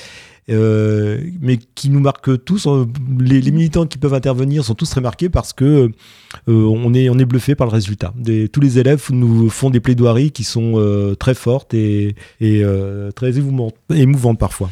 Euh, 0.49 1.21
mais 1.41 1.57
qui 1.57 1.89
nous 1.89 1.99
marque 1.99 2.43
tous. 2.45 2.67
Euh, 2.67 2.85
les, 3.19 3.51
militants 3.51 3.85
qui 3.85 3.97
peuvent 3.97 4.13
intervenir 4.13 4.63
sont 4.63 4.75
tous 4.75 4.89
très 4.89 5.01
marqués 5.01 5.27
parce 5.27 5.51
que 5.51 5.91
euh, 6.47 6.63
on 6.63 6.93
est 6.93 7.09
on 7.09 7.19
est 7.19 7.25
bluffé 7.25 7.53
par 7.55 7.67
le 7.67 7.73
résultat. 7.73 8.13
Tous 8.53 8.61
les 8.61 8.79
élèves 8.79 9.07
nous 9.11 9.49
font 9.49 9.69
des 9.69 9.81
plaidoiries 9.81 10.31
qui 10.31 10.43
sont 10.43 11.15
très 11.19 11.33
fortes 11.33 11.73
et, 11.73 12.15
très 13.15 13.33
émouvantes 13.37 14.39
parfois. 14.39 14.69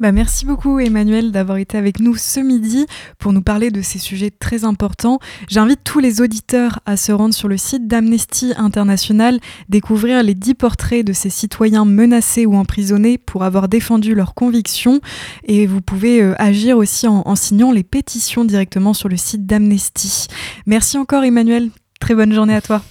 Bah, 0.00 0.12
merci 0.12 0.46
beaucoup 0.46 0.78
Emmanuel 0.78 1.32
d'avoir 1.32 1.58
été 1.58 1.76
avec 1.76 1.98
nous 1.98 2.14
ce 2.14 2.38
midi 2.38 2.86
pour 3.18 3.32
nous 3.32 3.42
parler 3.42 3.70
de 3.70 3.82
ces 3.82 3.98
sujets 3.98 4.30
très 4.30 4.64
importants. 4.64 5.18
J'invite 5.48 5.80
tous 5.82 5.98
les 5.98 6.20
auditeurs 6.20 6.78
à 6.86 6.96
se 6.96 7.10
rendre 7.10 7.34
sur 7.34 7.48
le 7.48 7.56
site 7.56 7.88
d'Amnesty 7.88 8.52
International, 8.56 9.40
découvrir 9.68 10.22
les 10.22 10.34
dix 10.34 10.54
portraits 10.54 11.04
de 11.04 11.12
ces 11.12 11.30
citoyens 11.30 11.84
menacés 11.84 12.46
ou 12.46 12.54
emprisonnés 12.54 13.18
pour 13.18 13.42
avoir 13.42 13.68
défendu 13.68 14.14
leurs 14.14 14.34
convictions. 14.34 15.00
Et 15.44 15.66
vous 15.66 15.80
pouvez 15.80 16.22
euh, 16.22 16.34
agir 16.38 16.76
aussi 16.76 17.08
en, 17.08 17.22
en 17.26 17.34
signant 17.34 17.72
les 17.72 17.82
pétitions 17.82 18.44
directement 18.44 18.94
sur 18.94 19.08
le 19.08 19.16
site 19.16 19.46
d'Amnesty. 19.46 20.28
Merci 20.66 20.96
encore 20.96 21.24
Emmanuel. 21.24 21.70
Très 21.98 22.14
bonne 22.14 22.32
journée 22.32 22.54
à 22.54 22.60
toi. 22.60 22.82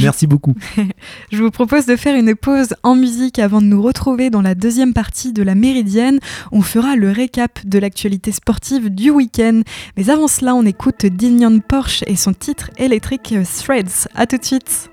Merci 0.00 0.26
beaucoup. 0.26 0.54
Je 1.32 1.42
vous 1.42 1.50
propose 1.50 1.86
de 1.86 1.96
faire 1.96 2.16
une 2.16 2.34
pause 2.34 2.74
en 2.82 2.94
musique 2.94 3.38
avant 3.38 3.60
de 3.60 3.66
nous 3.66 3.82
retrouver 3.82 4.30
dans 4.30 4.42
la 4.42 4.54
deuxième 4.54 4.92
partie 4.94 5.32
de 5.32 5.42
la 5.42 5.54
Méridienne. 5.54 6.18
On 6.52 6.62
fera 6.62 6.96
le 6.96 7.10
récap 7.10 7.60
de 7.64 7.78
l'actualité 7.78 8.32
sportive 8.32 8.90
du 8.90 9.10
week-end. 9.10 9.62
Mais 9.96 10.10
avant 10.10 10.28
cela, 10.28 10.54
on 10.54 10.64
écoute 10.64 11.06
Dignon 11.06 11.60
Porsche 11.60 12.04
et 12.06 12.16
son 12.16 12.32
titre 12.32 12.70
électrique 12.78 13.34
Threads. 13.58 14.08
A 14.14 14.26
tout 14.26 14.38
de 14.38 14.44
suite. 14.44 14.90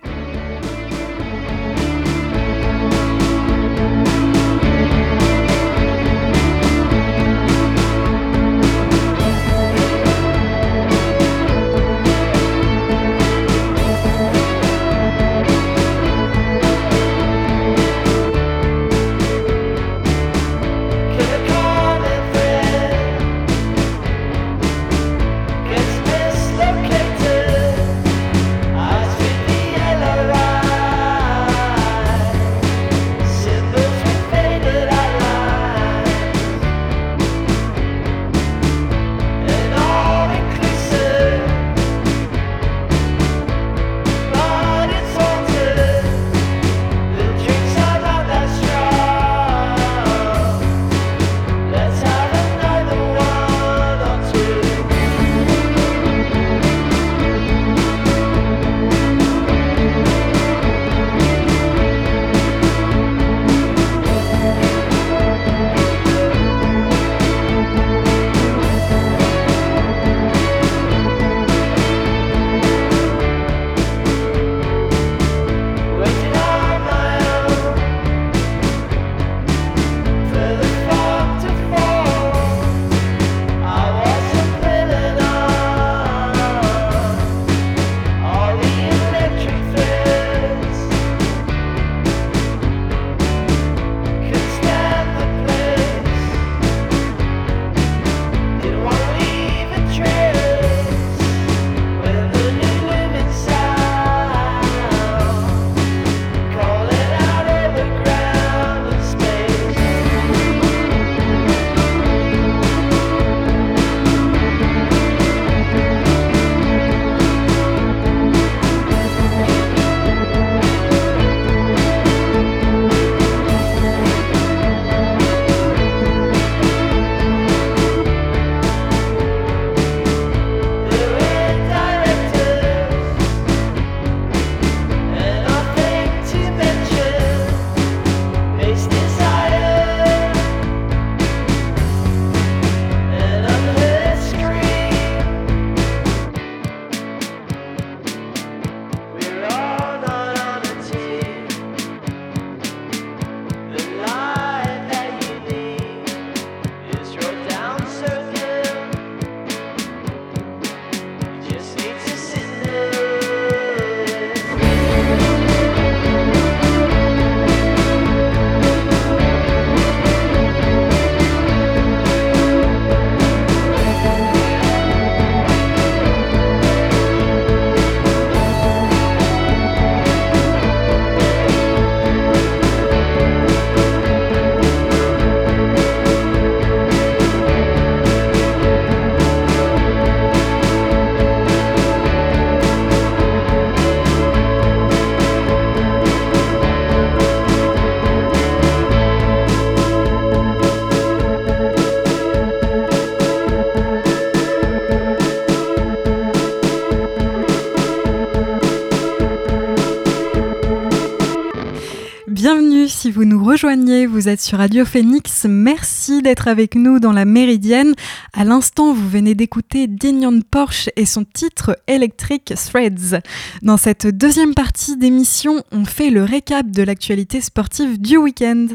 Vous 213.22 213.28
nous 213.28 213.46
rejoignez, 213.46 214.08
vous 214.08 214.30
êtes 214.30 214.42
sur 214.42 214.58
Radio 214.58 214.84
Phoenix. 214.84 215.46
Merci 215.48 216.24
d'être 216.24 216.48
avec 216.48 216.74
nous 216.74 217.00
dans 217.00 217.12
la 217.12 217.24
Méridienne. 217.24 217.94
À 218.34 218.44
l'instant, 218.44 218.94
vous 218.94 219.08
venez 219.08 219.36
d'écouter 219.36 219.86
Dignon 219.86 220.40
Porsche 220.42 220.90
et 220.96 221.06
son 221.06 221.24
titre 221.24 221.78
Electric 221.86 222.52
Threads. 222.56 223.22
Dans 223.62 223.78
cette 223.78 224.08
deuxième 224.08 224.56
partie 224.56 224.98
d'émission, 224.98 225.64
on 225.72 225.86
fait 225.86 226.10
le 226.10 226.24
récap 226.24 226.72
de 226.72 226.82
l'actualité 226.82 227.42
sportive 227.42 228.02
du 228.02 228.18
week-end. 228.18 228.66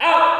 Et 0.00 0.37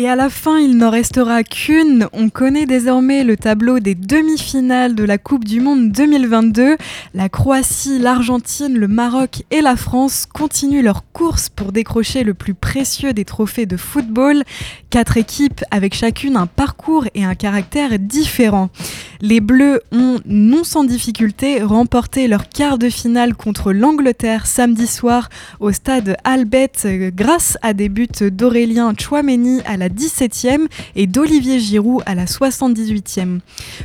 Et 0.00 0.08
à 0.08 0.14
la 0.14 0.30
fin, 0.30 0.58
il 0.58 0.76
n'en 0.76 0.90
restera 0.90 1.42
qu'une. 1.42 2.06
On 2.12 2.28
connaît 2.28 2.66
désormais 2.66 3.24
le 3.24 3.36
tableau 3.36 3.80
des 3.80 3.96
demi-finales 3.96 4.94
de 4.94 5.02
la 5.02 5.18
Coupe 5.18 5.44
du 5.44 5.60
Monde 5.60 5.90
2022. 5.90 6.76
La 7.14 7.28
Croatie, 7.28 7.98
l'Argentine, 7.98 8.78
le 8.78 8.86
Maroc 8.86 9.42
et 9.50 9.60
la 9.60 9.74
France 9.74 10.24
continuent 10.32 10.84
leur 10.84 11.02
course 11.12 11.48
pour 11.48 11.72
décrocher 11.72 12.22
le 12.22 12.32
plus 12.32 12.54
précieux 12.54 13.12
des 13.12 13.24
trophées 13.24 13.66
de 13.66 13.76
football. 13.76 14.44
Quatre 14.90 15.16
équipes 15.16 15.64
avec 15.72 15.94
chacune 15.94 16.36
un 16.36 16.46
parcours 16.46 17.06
et 17.16 17.24
un 17.24 17.34
caractère 17.34 17.98
différent. 17.98 18.70
Les 19.20 19.40
Bleus 19.40 19.80
ont, 19.90 20.20
non 20.26 20.62
sans 20.62 20.84
difficulté, 20.84 21.60
remporté 21.60 22.28
leur 22.28 22.48
quart 22.48 22.78
de 22.78 22.88
finale 22.88 23.34
contre 23.34 23.72
l'Angleterre 23.72 24.46
samedi 24.46 24.86
soir 24.86 25.28
au 25.58 25.72
stade 25.72 26.16
Albert 26.22 26.86
grâce 27.12 27.58
à 27.62 27.72
des 27.72 27.88
buts 27.88 28.06
d'Aurélien 28.20 28.94
Chouameni 28.96 29.60
à 29.64 29.76
la 29.76 29.88
17e 29.88 30.68
et 30.94 31.08
d'Olivier 31.08 31.58
Giroud 31.58 32.02
à 32.06 32.14
la 32.14 32.26
78e. 32.26 33.40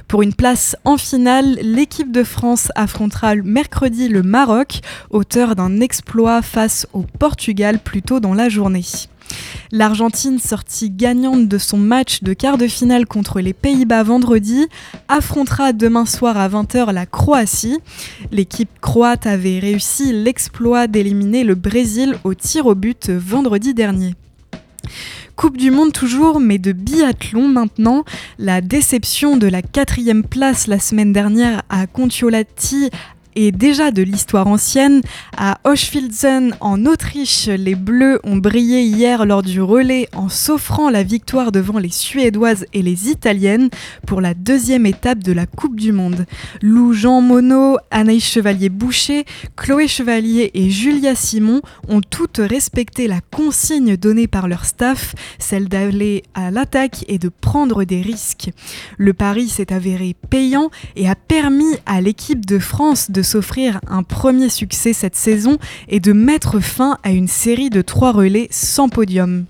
Pour 0.07 0.21
une 0.21 0.35
place 0.35 0.75
en 0.85 0.97
finale, 0.97 1.57
l'équipe 1.63 2.11
de 2.11 2.23
France 2.23 2.69
affrontera 2.75 3.33
mercredi 3.35 4.09
le 4.09 4.21
Maroc, 4.21 4.81
auteur 5.09 5.55
d'un 5.55 5.79
exploit 5.79 6.43
face 6.43 6.85
au 6.93 7.05
Portugal 7.17 7.79
plus 7.79 8.03
tôt 8.03 8.19
dans 8.19 8.35
la 8.35 8.49
journée. 8.49 8.83
L'Argentine, 9.71 10.39
sortie 10.39 10.89
gagnante 10.89 11.47
de 11.47 11.57
son 11.57 11.77
match 11.77 12.21
de 12.23 12.33
quart 12.33 12.57
de 12.57 12.67
finale 12.67 13.05
contre 13.05 13.39
les 13.39 13.53
Pays-Bas 13.53 14.03
vendredi, 14.03 14.67
affrontera 15.07 15.73
demain 15.73 16.05
soir 16.05 16.37
à 16.37 16.47
20h 16.47 16.91
la 16.91 17.05
Croatie. 17.05 17.79
L'équipe 18.31 18.69
croate 18.81 19.25
avait 19.25 19.59
réussi 19.59 20.13
l'exploit 20.13 20.87
d'éliminer 20.87 21.43
le 21.43 21.55
Brésil 21.55 22.15
au 22.23 22.33
tir 22.33 22.65
au 22.65 22.75
but 22.75 23.09
vendredi 23.09 23.73
dernier. 23.73 24.15
Coupe 25.35 25.57
du 25.57 25.71
Monde 25.71 25.91
toujours, 25.91 26.39
mais 26.39 26.59
de 26.59 26.71
biathlon 26.71 27.47
maintenant. 27.47 28.05
La 28.37 28.61
déception 28.61 29.35
de 29.35 29.47
la 29.47 29.63
quatrième 29.63 30.23
place 30.23 30.67
la 30.67 30.77
semaine 30.77 31.11
dernière 31.11 31.63
à 31.69 31.87
Contiolati 31.87 32.91
et 33.35 33.51
déjà 33.51 33.91
de 33.91 34.03
l'histoire 34.03 34.47
ancienne. 34.47 35.01
À 35.35 35.59
Hochfilzen, 35.63 36.55
en 36.59 36.85
Autriche, 36.85 37.47
les 37.47 37.75
Bleus 37.75 38.19
ont 38.23 38.37
brillé 38.37 38.83
hier 38.83 39.25
lors 39.25 39.41
du 39.41 39.61
relais 39.61 40.07
en 40.13 40.29
s'offrant 40.29 40.89
la 40.89 41.03
victoire 41.03 41.51
devant 41.51 41.79
les 41.79 41.89
Suédoises 41.89 42.65
et 42.73 42.81
les 42.81 43.09
Italiennes 43.09 43.69
pour 44.05 44.21
la 44.21 44.33
deuxième 44.33 44.85
étape 44.85 45.19
de 45.19 45.31
la 45.31 45.45
Coupe 45.45 45.79
du 45.79 45.91
Monde. 45.91 46.25
Lou 46.61 46.93
Jean 46.93 47.21
Monod, 47.21 47.77
Anaïs 47.91 48.23
Chevalier-Boucher, 48.23 49.25
Chloé 49.55 49.87
Chevalier 49.87 50.51
et 50.53 50.69
Julia 50.69 51.15
Simon 51.15 51.61
ont 51.87 52.01
toutes 52.01 52.37
respecté 52.37 53.07
la 53.07 53.21
consigne 53.21 53.97
donnée 53.97 54.27
par 54.27 54.47
leur 54.47 54.65
staff, 54.65 55.15
celle 55.39 55.67
d'aller 55.67 56.23
à 56.33 56.51
l'attaque 56.51 57.05
et 57.07 57.17
de 57.17 57.29
prendre 57.29 57.83
des 57.83 58.01
risques. 58.01 58.51
Le 58.97 59.13
pari 59.13 59.49
s'est 59.49 59.73
avéré 59.73 60.15
payant 60.29 60.69
et 60.95 61.09
a 61.09 61.15
permis 61.15 61.75
à 61.85 62.01
l'équipe 62.01 62.45
de 62.45 62.59
France 62.59 63.09
de 63.09 63.22
s'offrir 63.23 63.79
un 63.87 64.03
premier 64.03 64.49
succès 64.49 64.93
cette 64.93 65.15
saison 65.15 65.57
et 65.87 65.99
de 65.99 66.13
mettre 66.13 66.59
fin 66.59 66.97
à 67.03 67.11
une 67.11 67.27
série 67.27 67.69
de 67.69 67.81
trois 67.81 68.11
relais 68.11 68.47
sans 68.51 68.89
podium. 68.89 69.45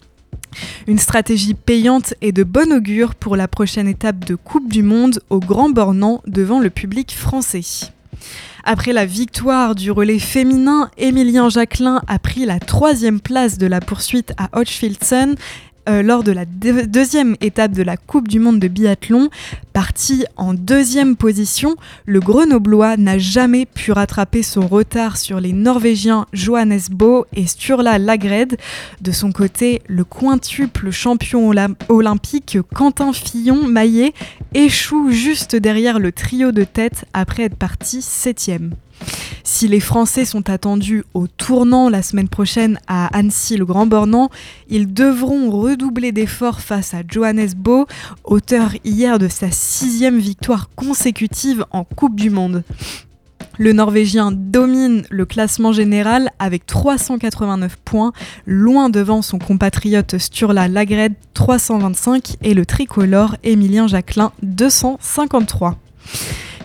Une 0.88 1.00
stratégie 1.00 1.54
payante 1.54 2.14
et 2.22 2.32
de 2.32 2.44
bon 2.44 2.72
augure 2.72 3.16
pour 3.16 3.36
la 3.36 3.48
prochaine 3.48 3.88
étape 3.88 4.26
de 4.26 4.36
Coupe 4.36 4.72
du 4.72 4.84
Monde 4.84 5.20
au 5.30 5.40
Grand 5.40 5.70
Bornand 5.70 6.22
devant 6.28 6.60
le 6.60 6.70
public 6.70 7.14
français. 7.16 7.92
Après 8.64 8.94
la 8.94 9.06
victoire 9.06 9.76
du 9.76 9.92
relais 9.92 10.20
féminin, 10.20 10.90
Émilien 10.98 11.50
Jacquelin 11.50 12.02
a 12.08 12.18
pris 12.18 12.46
la 12.46 12.60
troisième 12.60 13.20
place 13.20 13.58
de 13.58 13.68
la 13.68 13.82
poursuite 13.82 14.34
à 14.38 14.58
Hochfilzen 14.58 15.36
euh, 15.90 16.02
lors 16.02 16.24
de 16.24 16.32
la 16.32 16.46
deuxième 16.46 17.36
étape 17.42 17.72
de 17.72 17.84
la 17.84 17.98
Coupe 17.98 18.28
du 18.28 18.40
Monde 18.40 18.60
de 18.60 18.68
biathlon. 18.68 19.30
Parti 19.74 20.26
en 20.38 20.54
deuxième 20.54 21.16
position, 21.16 21.76
le 22.06 22.20
Grenoblois 22.20 22.96
n'a 22.98 23.18
jamais 23.18 23.66
pu 23.66 23.92
rattraper 23.92 24.44
son 24.44 24.68
retard 24.68 25.18
sur 25.18 25.40
les 25.40 25.52
Norvégiens 25.52 26.26
Johannes 26.32 26.80
Bo 26.92 27.26
et 27.36 27.48
Sturla 27.48 27.98
Lagred. 27.98 28.58
De 29.02 29.12
son 29.12 29.32
côté, 29.32 29.82
le 29.88 30.04
quintuple 30.04 30.92
champion 30.92 31.52
olympique 31.90 32.58
Quentin 32.74 33.12
Fillon-Maillet 33.14 34.14
échoue 34.54 35.12
juste 35.12 35.56
derrière 35.56 36.00
le 36.00 36.12
trio 36.12 36.52
de 36.52 36.64
tête 36.64 37.06
après 37.14 37.44
être 37.44 37.58
parti 37.58 38.02
septième. 38.02 38.76
Si 39.44 39.68
les 39.68 39.80
Français 39.80 40.26
sont 40.26 40.50
attendus 40.50 41.04
au 41.14 41.28
tournant 41.28 41.90
la 41.90 42.02
semaine 42.02 42.30
prochaine 42.30 42.80
à 42.88 43.08
Annecy-le-Grand-Bornand, 43.16 44.30
ils 44.70 44.94
devront 44.94 45.50
redoubler 45.52 46.12
d'efforts 46.12 46.62
face 46.62 46.94
à 46.94 47.04
Johannes 47.08 47.52
Bo, 47.56 47.86
auteur 48.24 48.72
hier 48.84 49.20
de 49.20 49.28
sa 49.28 49.52
sixième 49.52 50.18
victoire 50.18 50.70
consécutive 50.76 51.66
en 51.72 51.84
Coupe 51.84 52.16
du 52.16 52.30
Monde. 52.30 52.64
Le 53.60 53.72
Norvégien 53.74 54.32
domine 54.32 55.04
le 55.12 55.26
classement 55.26 55.72
général 55.72 56.32
avec 56.40 56.66
389 56.66 57.78
points, 57.86 58.12
loin 58.48 58.90
devant 58.90 59.22
son 59.22 59.38
compatriote 59.38 60.18
Sturla 60.18 60.68
Lagred 60.68 61.14
325 61.36 62.38
et 62.42 62.56
le 62.56 62.66
tricolore 62.66 63.36
Émilien 63.44 63.88
Jacquelin 63.88 64.32
253. 64.42 65.78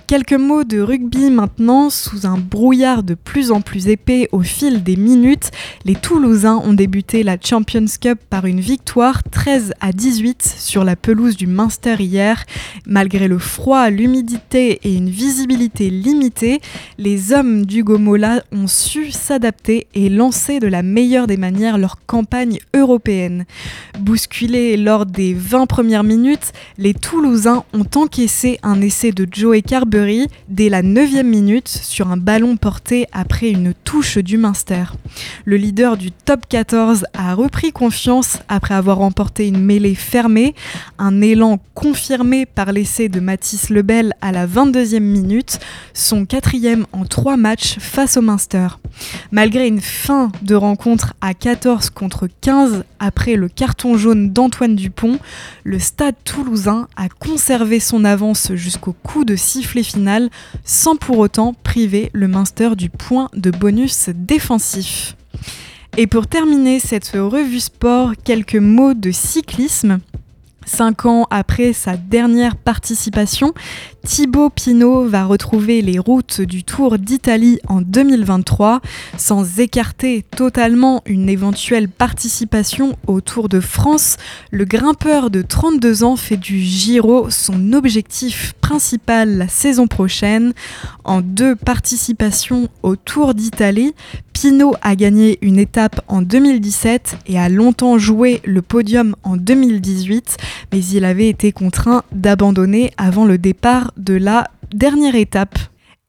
Quelques 0.09 0.33
mots 0.33 0.65
de 0.65 0.81
rugby 0.81 1.31
maintenant, 1.31 1.91
sous 1.91 2.25
un 2.25 2.39
brouillard 2.39 3.03
de 3.03 3.13
plus 3.13 3.51
en 3.51 3.61
plus 3.61 3.89
épais 3.89 4.27
au 4.33 4.41
fil 4.41 4.83
des 4.83 4.97
minutes, 4.97 5.51
les 5.85 5.97
Toulousains 5.97 6.57
ont 6.65 6.73
débuté 6.73 7.23
la 7.23 7.37
Champions 7.39 7.85
Cup 8.01 8.19
par 8.31 8.47
une 8.47 8.59
victoire 8.59 9.23
13 9.23 9.75
à 9.83 9.93
18 9.93 10.43
sur 10.43 10.83
la 10.83 10.97
pelouse 10.97 11.37
du 11.37 11.47
Munster 11.47 11.97
hier. 11.99 12.47
Malgré 12.87 13.29
le 13.29 13.39
froid, 13.39 13.91
l'humidité 13.91 14.81
et 14.83 14.95
une 14.95 15.11
visibilité 15.11 15.91
limitée, 15.91 16.63
les 16.97 17.35
hommes 17.35 17.67
du 17.67 17.85
Gomola 17.85 18.43
ont 18.51 18.67
su 18.67 19.11
s'adapter 19.11 19.89
et 19.93 20.09
lancer 20.09 20.59
de 20.59 20.69
la 20.69 20.83
meilleure 20.83 21.27
des 21.27 21.37
manières 21.37 21.77
leur 21.77 21.99
campagne 22.07 22.61
européenne. 22.75 23.45
Bousculés 24.01 24.79
lors 24.79 25.05
des 25.05 25.35
20 25.35 25.67
premières 25.67 26.05
minutes, 26.05 26.53
les 26.79 26.95
Toulousains 26.95 27.65
ont 27.75 27.87
encaissé 27.95 28.59
un 28.63 28.81
essai 28.81 29.13
de 29.13 29.29
Joey 29.31 29.61
Dès 30.49 30.69
la 30.69 30.83
9 30.83 31.25
minute 31.25 31.67
sur 31.67 32.09
un 32.09 32.17
ballon 32.17 32.57
porté 32.57 33.07
après 33.13 33.51
une 33.51 33.75
touche 33.75 34.19
du 34.19 34.39
Munster. 34.39 34.85
Le 35.45 35.57
leader 35.57 35.97
du 35.97 36.13
top 36.13 36.47
14 36.49 37.05
a 37.15 37.35
repris 37.35 37.73
confiance 37.73 38.39
après 38.49 38.75
avoir 38.75 38.99
remporté 38.99 39.49
une 39.49 39.61
mêlée 39.61 39.97
fermée, 39.97 40.55
un 40.99 41.21
élan 41.21 41.59
confirmé 41.75 42.47
par 42.47 42.71
l'essai 42.73 43.09
de 43.09 43.19
Mathis 43.19 43.71
Lebel 43.71 44.13
à 44.21 44.31
la 44.31 44.47
22e 44.47 45.01
minute, 45.01 45.59
son 45.95 46.25
quatrième 46.27 46.87
en 46.93 47.05
trois 47.05 47.37
matchs 47.37 47.79
face 47.81 48.17
au 48.17 48.23
Munster. 48.23 48.69
Malgré 49.33 49.67
une 49.67 49.81
fin 49.81 50.31
de 50.43 50.55
rencontre 50.55 51.15
à 51.21 51.35
14 51.35 51.91
contre 51.91 52.29
15 52.41 52.85
après 53.01 53.35
le 53.35 53.49
carton 53.49 53.97
jaune 53.97 54.31
d'Antoine 54.33 54.77
Dupont, 54.77 55.19
le 55.65 55.79
stade 55.79 56.17
toulousain 56.25 56.89
a 56.97 57.09
conservé 57.09 57.81
son 57.81 58.05
avance 58.05 58.53
jusqu'au 58.55 58.93
coup 58.93 59.25
de 59.25 59.37
sifflet 59.37 59.83
finale 59.89 60.31
sans 60.65 60.97
pour 60.97 61.19
autant 61.19 61.55
priver 61.63 62.11
le 62.13 62.29
Munster 62.29 62.71
du 62.77 62.91
point 62.91 63.29
de 63.35 63.51
bonus 63.51 64.11
défensif. 64.15 65.17
Et 65.97 66.07
pour 66.07 66.27
terminer 66.27 66.79
cette 66.79 67.09
revue 67.09 67.61
sport, 67.61 68.13
quelques 68.23 68.57
mots 68.57 68.95
de 68.95 69.11
cyclisme. 69.11 70.01
Cinq 70.69 71.07
ans 71.07 71.27
après 71.31 71.73
sa 71.73 71.97
dernière 71.97 72.55
participation, 72.55 73.55
Thibaut 74.05 74.51
Pinot 74.51 75.09
va 75.09 75.25
retrouver 75.25 75.81
les 75.81 75.99
routes 75.99 76.43
du 76.43 76.63
Tour 76.63 76.99
d'Italie 76.99 77.59
en 77.69 77.81
2023, 77.81 78.83
sans 79.17 79.61
écarter 79.61 80.27
totalement 80.37 81.03
une 81.07 81.31
éventuelle 81.31 81.89
participation 81.89 82.97
au 83.07 83.23
Tour 83.23 83.49
de 83.49 83.61
France. 83.61 84.19
Le 84.51 84.67
grimpeur 84.67 85.31
de 85.31 85.41
32 85.41 86.05
ans 86.05 86.17
fait 86.17 86.37
du 86.37 86.59
Giro 86.59 87.31
son 87.31 87.73
objectif 87.73 88.53
principal 88.61 89.39
la 89.39 89.49
saison 89.49 89.87
prochaine. 89.87 90.53
En 91.05 91.23
deux 91.23 91.57
participations 91.57 92.69
au 92.83 92.95
Tour 92.95 93.33
d'Italie, 93.33 93.95
Pinot 94.41 94.75
a 94.83 94.95
gagné 94.95 95.37
une 95.43 95.59
étape 95.59 96.01
en 96.07 96.23
2017 96.23 97.19
et 97.27 97.41
a 97.41 97.49
longtemps 97.49 97.99
joué 97.99 98.41
le 98.45 98.63
podium 98.63 99.17
en 99.25 99.37
2018, 99.37 100.37
mais 100.71 100.79
il 100.79 101.05
avait 101.05 101.29
été 101.29 101.51
contraint 101.51 102.05
d'abandonner 102.13 102.93
avant 102.99 103.25
le 103.25 103.37
départ 103.37 103.93
de 103.97 104.15
la 104.15 104.47
dernière 104.73 105.17
étape 105.17 105.59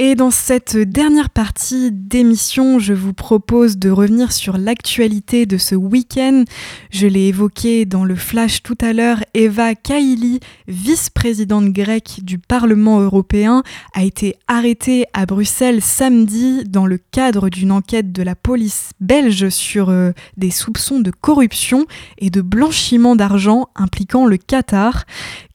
Et 0.01 0.15
dans 0.15 0.31
cette 0.31 0.77
dernière 0.77 1.29
partie 1.29 1.91
d'émission, 1.91 2.79
je 2.79 2.93
vous 2.93 3.11
propose 3.11 3.77
de 3.77 3.89
revenir 3.89 4.31
sur 4.31 4.57
l'actualité 4.57 5.45
de 5.45 5.57
ce 5.57 5.75
week-end. 5.75 6.45
Je 6.89 7.05
l'ai 7.05 7.27
évoqué 7.27 7.83
dans 7.83 8.05
le 8.05 8.15
flash 8.15 8.63
tout 8.63 8.77
à 8.79 8.93
l'heure, 8.93 9.21
Eva 9.33 9.75
Kaili, 9.75 10.39
vice-présidente 10.69 11.73
grecque 11.73 12.21
du 12.23 12.39
Parlement 12.39 13.01
européen, 13.01 13.61
a 13.93 14.05
été 14.05 14.37
arrêtée 14.47 15.05
à 15.11 15.25
Bruxelles 15.25 15.81
samedi 15.81 16.63
dans 16.63 16.85
le 16.85 16.97
cadre 16.97 17.49
d'une 17.49 17.73
enquête 17.73 18.13
de 18.13 18.23
la 18.23 18.35
police 18.35 18.91
belge 19.01 19.49
sur 19.49 19.89
euh, 19.89 20.11
des 20.37 20.49
soupçons 20.49 21.01
de 21.01 21.11
corruption 21.11 21.87
et 22.19 22.29
de 22.29 22.39
blanchiment 22.39 23.17
d'argent 23.17 23.67
impliquant 23.75 24.25
le 24.25 24.37
Qatar. 24.37 25.03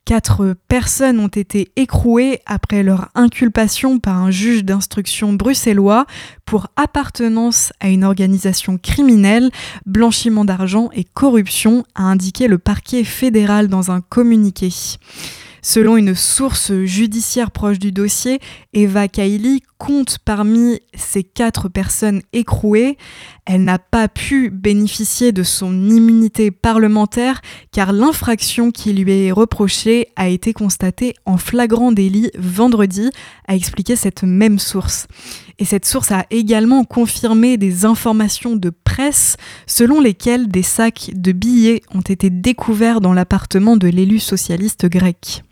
Quatre 0.07 0.55
personnes 0.69 1.19
ont 1.19 1.29
été 1.29 1.73
écrouées 1.77 2.41
après 2.45 2.83
leur 2.83 3.09
inculpation 3.15 3.99
par 3.99 4.19
un 4.19 4.31
juge 4.31 4.63
d'instruction 4.63 5.33
bruxellois 5.33 6.05
pour 6.45 6.67
appartenance 6.77 7.73
à 7.81 7.89
une 7.89 8.05
organisation 8.05 8.77
criminelle, 8.77 9.51
blanchiment 9.87 10.45
d'argent 10.45 10.91
et 10.93 11.05
corruption, 11.05 11.85
a 11.95 12.03
indiqué 12.03 12.49
le 12.49 12.59
parquet 12.59 13.03
fédéral 13.03 13.69
dans 13.69 13.91
un 13.91 14.03
communiqué. 14.03 14.69
Selon 15.67 15.97
une 15.97 16.15
source 16.15 16.75
judiciaire 16.85 17.51
proche 17.51 17.79
du 17.79 17.91
dossier, 17.91 18.39
Eva 18.75 19.09
Kaili 19.09 19.63
compte 19.79 20.19
parmi 20.23 20.79
ces 20.93 21.25
quatre 21.25 21.71
personnes 21.71 22.21
écrouées. 22.35 22.99
Elle 23.47 23.65
n'a 23.65 23.79
pas 23.79 24.09
pu 24.09 24.51
bénéficier 24.51 25.33
de 25.33 25.43
son 25.43 25.73
immunité 25.89 26.51
parlementaire 26.51 27.41
car 27.73 27.95
l'infraction 27.95 28.73
qui 28.73 28.93
lui 28.93 29.11
est 29.11 29.33
reprochée 29.33 30.09
a 30.17 30.29
été 30.29 30.53
constatée 30.53 31.15
en 31.25 31.39
flagrant 31.39 31.93
délit 31.93 32.31
vendredi, 32.39 33.09
a 33.49 33.55
expliqué 33.55 33.97
cette 33.97 34.23
même 34.23 34.59
source. 34.59 35.07
Et 35.59 35.65
cette 35.65 35.87
source 35.87 36.13
a 36.13 36.27
également 36.29 36.85
confirmé 36.85 37.57
des 37.57 37.87
informations 37.87 38.55
de 38.55 38.69
presse 38.69 39.39
selon 39.67 40.03
lesquelles 40.03 40.49
des 40.49 40.63
sacs 40.63 41.11
de 41.15 41.33
billets 41.33 41.81
ont 41.95 42.03
été 42.03 42.29
découverts 42.29 43.01
dans 43.01 43.15
l'appartement 43.15 43.79
de 43.79 43.89
l'élu 43.89 44.19
socialiste 44.19 44.85
grec. 44.91 45.43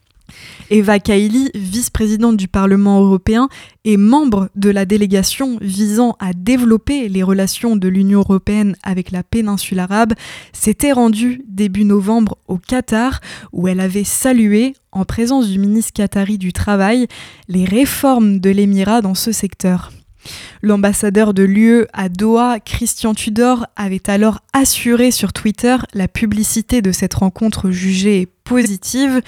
Eva 0.70 0.98
Kaili, 0.98 1.50
vice-présidente 1.55 2.37
du 2.37 2.48
Parlement 2.48 3.02
européen 3.02 3.48
et 3.85 3.96
membre 3.96 4.48
de 4.55 4.70
la 4.70 4.85
délégation 4.85 5.59
visant 5.61 6.16
à 6.20 6.33
développer 6.33 7.09
les 7.09 7.22
relations 7.22 7.76
de 7.76 7.88
l'Union 7.88 8.20
européenne 8.20 8.76
avec 8.83 9.11
la 9.11 9.22
péninsule 9.22 9.81
arabe, 9.81 10.14
s'était 10.52 10.92
rendue 10.92 11.44
début 11.48 11.85
novembre 11.85 12.38
au 12.48 12.59
Qatar 12.59 13.20
où 13.52 13.68
elle 13.68 13.81
avait 13.81 14.05
salué, 14.05 14.74
en 14.92 15.05
présence 15.05 15.48
du 15.48 15.59
ministre 15.59 15.92
qatari 15.92 16.38
du 16.38 16.52
Travail, 16.52 17.07
les 17.48 17.64
réformes 17.64 18.40
de 18.40 18.50
l'Émirat 18.50 19.00
dans 19.00 19.14
ce 19.14 19.33
secteur. 19.33 19.90
L'ambassadeur 20.62 21.35
de 21.35 21.42
l'UE 21.42 21.87
à 21.92 22.08
Doha, 22.08 22.61
Christian 22.61 23.14
Tudor, 23.14 23.66
avait 23.76 24.08
alors 24.08 24.40
assuré 24.52 25.11
sur 25.11 25.32
Twitter 25.32 25.76
la 25.94 26.08
publicité 26.08 26.82
de 26.82 26.92
cette 26.92 27.14
rencontre 27.14 27.70
jugée 27.70 28.28
positive, 28.44 29.22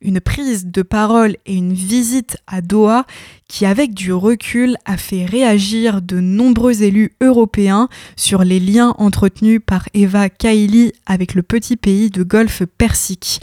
une 0.00 0.20
prise 0.20 0.66
de 0.66 0.82
parole 0.82 1.36
et 1.46 1.54
une 1.54 1.72
visite 1.72 2.36
à 2.46 2.60
Doha 2.60 3.04
qui, 3.48 3.66
avec 3.66 3.94
du 3.94 4.12
recul, 4.12 4.76
a 4.84 4.96
fait 4.96 5.24
réagir 5.24 6.02
de 6.02 6.20
nombreux 6.20 6.82
élus 6.82 7.12
européens 7.20 7.88
sur 8.16 8.44
les 8.44 8.60
liens 8.60 8.94
entretenus 8.98 9.60
par 9.64 9.88
Eva 9.94 10.28
Kaili 10.28 10.92
avec 11.06 11.34
le 11.34 11.42
petit 11.42 11.76
pays 11.76 12.10
de 12.10 12.22
Golfe 12.22 12.62
Persique. 12.78 13.40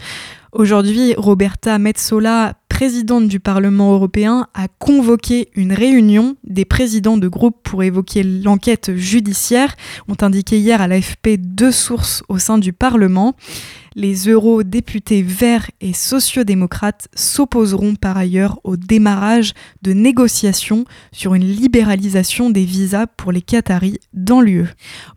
Aujourd'hui, 0.58 1.12
Roberta 1.18 1.78
Metsola, 1.78 2.54
présidente 2.70 3.28
du 3.28 3.40
Parlement 3.40 3.92
européen, 3.92 4.46
a 4.54 4.68
convoqué 4.68 5.50
une 5.54 5.74
réunion 5.74 6.36
des 6.44 6.64
présidents 6.64 7.18
de 7.18 7.28
groupe 7.28 7.58
pour 7.62 7.82
évoquer 7.82 8.22
l'enquête 8.22 8.96
judiciaire, 8.96 9.76
ont 10.08 10.16
indiqué 10.22 10.58
hier 10.58 10.80
à 10.80 10.88
l'AFP 10.88 11.36
deux 11.36 11.72
sources 11.72 12.22
au 12.30 12.38
sein 12.38 12.56
du 12.56 12.72
Parlement. 12.72 13.34
Les 13.94 14.28
eurodéputés 14.28 15.22
verts 15.22 15.70
et 15.82 15.94
sociodémocrates 15.94 17.08
s'opposeront 17.14 17.94
par 17.94 18.16
ailleurs 18.16 18.58
au 18.64 18.76
démarrage 18.76 19.52
de 19.80 19.92
négociations 19.92 20.84
sur 21.12 21.34
une 21.34 21.46
libéralisation 21.46 22.48
des 22.48 22.64
visas 22.64 23.06
pour 23.06 23.32
les 23.32 23.40
Qataris 23.40 23.98
dans 24.12 24.42
l'UE. 24.42 24.68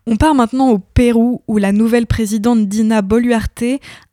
On 0.07 0.15
part 0.15 0.33
maintenant 0.33 0.69
au 0.69 0.79
Pérou 0.79 1.43
où 1.47 1.57
la 1.57 1.73
nouvelle 1.73 2.07
présidente 2.07 2.69
Dina 2.69 3.01
Boluarte 3.01 3.63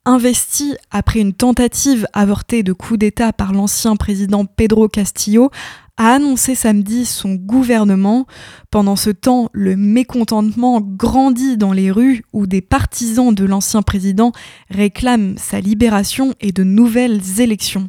investie 0.07 0.77
après 0.91 1.21
une 1.21 1.35
tentative 1.35 2.07
avortée 2.13 2.63
de 2.63 2.73
coup 2.73 2.97
d'État 2.97 3.33
par 3.33 3.53
l'ancien 3.53 3.97
président 3.97 4.47
Pedro 4.47 4.89
Castillo 4.89 5.51
a 5.99 6.15
annoncé 6.15 6.55
samedi 6.55 7.05
son 7.07 7.35
gouvernement. 7.35 8.27
Pendant 8.71 8.97
ce 8.97 9.11
temps, 9.11 9.49
le 9.53 9.77
mécontentement 9.77 10.81
grandit 10.81 11.57
dans 11.57 11.73
les 11.73 11.91
rues 11.91 12.23
où 12.33 12.47
des 12.47 12.61
partisans 12.61 13.35
de 13.35 13.45
l'ancien 13.45 13.83
président 13.83 14.33
réclament 14.71 15.37
sa 15.39 15.61
libération 15.61 16.35
et 16.41 16.53
de 16.53 16.63
nouvelles 16.63 17.41
élections. 17.41 17.89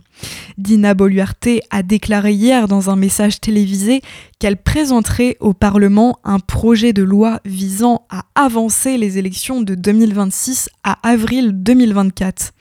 Dina 0.58 0.96
Boluarte 0.96 1.62
a 1.70 1.84
déclaré 1.84 2.34
hier 2.34 2.68
dans 2.68 2.90
un 2.90 2.96
message 2.96 3.40
télévisé 3.40 4.02
qu'elle 4.40 4.58
présenterait 4.58 5.38
au 5.40 5.54
Parlement 5.54 6.20
un 6.24 6.40
projet 6.40 6.94
de 6.94 7.04
loi 7.04 7.40
visant 7.46 8.06
à 8.10 8.26
avancer 8.36 8.98
les 8.98 9.18
élections 9.18 9.62
de 9.62 9.76
2026 9.76 10.70
à 10.84 10.98
avril 11.08 11.52
2024. 11.54 12.54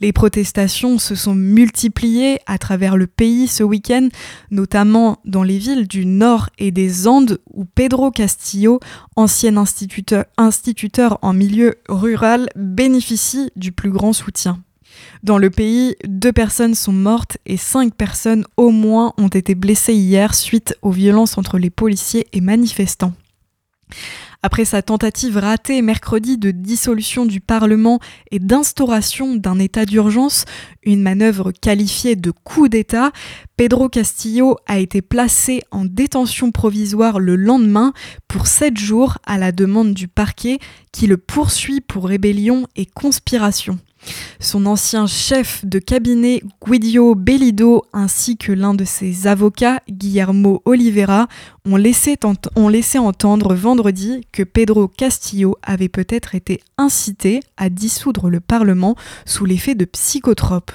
Les 0.00 0.12
protestations 0.12 0.98
se 0.98 1.14
sont 1.14 1.34
multipliées 1.34 2.38
à 2.46 2.58
travers 2.58 2.96
le 2.96 3.06
pays 3.06 3.48
ce 3.48 3.62
week-end, 3.62 4.08
notamment 4.50 5.18
dans 5.24 5.42
les 5.42 5.58
villes 5.58 5.88
du 5.88 6.06
nord 6.06 6.48
et 6.58 6.70
des 6.70 7.06
Andes 7.06 7.38
où 7.52 7.64
Pedro 7.64 8.10
Castillo, 8.10 8.80
ancien 9.16 9.56
instituteur, 9.56 10.24
instituteur 10.36 11.18
en 11.22 11.32
milieu 11.32 11.76
rural, 11.88 12.48
bénéficie 12.56 13.50
du 13.56 13.72
plus 13.72 13.90
grand 13.90 14.12
soutien. 14.12 14.60
Dans 15.22 15.38
le 15.38 15.50
pays, 15.50 15.96
deux 16.06 16.32
personnes 16.32 16.74
sont 16.74 16.92
mortes 16.92 17.38
et 17.46 17.56
cinq 17.56 17.94
personnes 17.94 18.44
au 18.56 18.70
moins 18.70 19.12
ont 19.18 19.28
été 19.28 19.54
blessées 19.54 19.94
hier 19.94 20.34
suite 20.34 20.76
aux 20.82 20.90
violences 20.90 21.38
entre 21.38 21.58
les 21.58 21.70
policiers 21.70 22.26
et 22.32 22.40
manifestants. 22.40 23.12
Après 24.42 24.64
sa 24.64 24.80
tentative 24.80 25.36
ratée 25.36 25.82
mercredi 25.82 26.38
de 26.38 26.50
dissolution 26.50 27.26
du 27.26 27.40
Parlement 27.40 28.00
et 28.30 28.38
d'instauration 28.38 29.36
d'un 29.36 29.58
état 29.58 29.84
d'urgence, 29.84 30.46
une 30.82 31.02
manœuvre 31.02 31.52
qualifiée 31.52 32.16
de 32.16 32.30
coup 32.30 32.68
d'État, 32.68 33.12
Pedro 33.58 33.90
Castillo 33.90 34.56
a 34.66 34.78
été 34.78 35.02
placé 35.02 35.60
en 35.70 35.84
détention 35.84 36.52
provisoire 36.52 37.20
le 37.20 37.36
lendemain 37.36 37.92
pour 38.28 38.46
sept 38.46 38.78
jours 38.78 39.18
à 39.26 39.36
la 39.36 39.52
demande 39.52 39.92
du 39.92 40.08
parquet 40.08 40.58
qui 40.90 41.06
le 41.06 41.18
poursuit 41.18 41.82
pour 41.82 42.06
rébellion 42.08 42.66
et 42.76 42.86
conspiration. 42.86 43.78
Son 44.38 44.66
ancien 44.66 45.06
chef 45.06 45.64
de 45.64 45.78
cabinet 45.78 46.42
Guido 46.66 47.14
Bellido 47.14 47.84
ainsi 47.92 48.36
que 48.36 48.52
l'un 48.52 48.74
de 48.74 48.84
ses 48.84 49.26
avocats, 49.26 49.82
Guillermo 49.88 50.62
Oliveira, 50.64 51.28
ont 51.66 51.76
laissé, 51.76 52.16
ont 52.56 52.68
laissé 52.68 52.98
entendre 52.98 53.54
vendredi 53.54 54.26
que 54.32 54.42
Pedro 54.42 54.88
Castillo 54.88 55.56
avait 55.62 55.88
peut-être 55.88 56.34
été 56.34 56.60
incité 56.78 57.40
à 57.56 57.68
dissoudre 57.68 58.30
le 58.30 58.40
Parlement 58.40 58.96
sous 59.26 59.44
l'effet 59.44 59.74
de 59.74 59.84
psychotropes. 59.84 60.72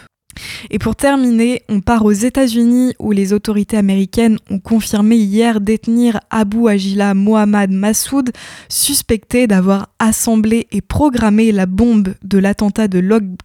Et 0.69 0.79
pour 0.79 0.95
terminer, 0.95 1.63
on 1.69 1.81
part 1.81 2.05
aux 2.05 2.11
États-Unis 2.11 2.93
où 2.99 3.11
les 3.11 3.33
autorités 3.33 3.77
américaines 3.77 4.37
ont 4.49 4.59
confirmé 4.59 5.15
hier 5.15 5.61
détenir 5.61 6.19
Abu 6.29 6.67
Agila 6.67 7.13
Mohamed 7.13 7.71
Massoud, 7.71 8.31
suspecté 8.69 9.47
d'avoir 9.47 9.89
assemblé 9.99 10.67
et 10.71 10.81
programmé 10.81 11.51
la 11.51 11.65
bombe 11.65 12.13
de 12.23 12.37
l'attentat 12.37 12.87
de 12.87 12.99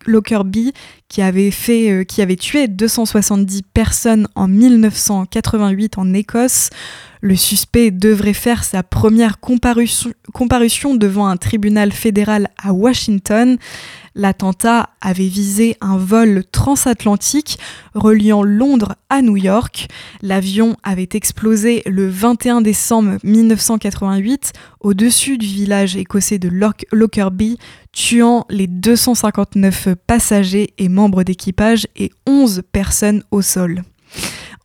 Lockerbie 0.07 0.73
qui 1.09 1.23
avait, 1.23 1.51
fait, 1.51 1.91
euh, 1.91 2.05
qui 2.05 2.23
avait 2.23 2.37
tué 2.37 2.69
270 2.69 3.63
personnes 3.63 4.29
en 4.35 4.49
1988 4.49 5.99
en 5.99 6.15
Écosse. 6.15 6.71
Le 7.21 7.37
suspect 7.37 7.91
devrait 7.91 8.33
faire 8.33 8.65
sa 8.65 8.83
première 8.83 9.39
comparution 9.41 10.95
devant 10.95 11.27
un 11.27 11.37
tribunal 11.37 11.93
fédéral 11.93 12.49
à 12.63 12.73
Washington. 12.73 13.59
L'attentat 14.15 14.91
avait 15.01 15.29
visé 15.29 15.77
un 15.81 15.97
vol 15.97 16.45
transatlantique 16.51 17.59
reliant 17.95 18.43
Londres 18.43 18.97
à 19.09 19.23
New 19.23 19.37
York. 19.37 19.89
L'avion 20.23 20.77
avait 20.83 21.09
explosé 21.13 21.83
le 21.87 22.09
21 22.09 22.61
décembre 22.61 23.19
1988 23.23 24.53
au-dessus 24.81 25.39
du 25.39 25.47
village 25.47 25.97
écossais 25.97 26.39
de 26.39 26.51
Lockerbie, 26.93 27.59
tuant 27.93 28.47
les 28.51 28.67
259 28.67 29.89
passagers 30.07 30.75
et 30.79 30.89
membres 30.89 31.23
d'équipage 31.23 31.87
et 31.97 32.11
11 32.27 32.63
personnes 32.73 33.23
au 33.31 33.43
sol. 33.43 33.83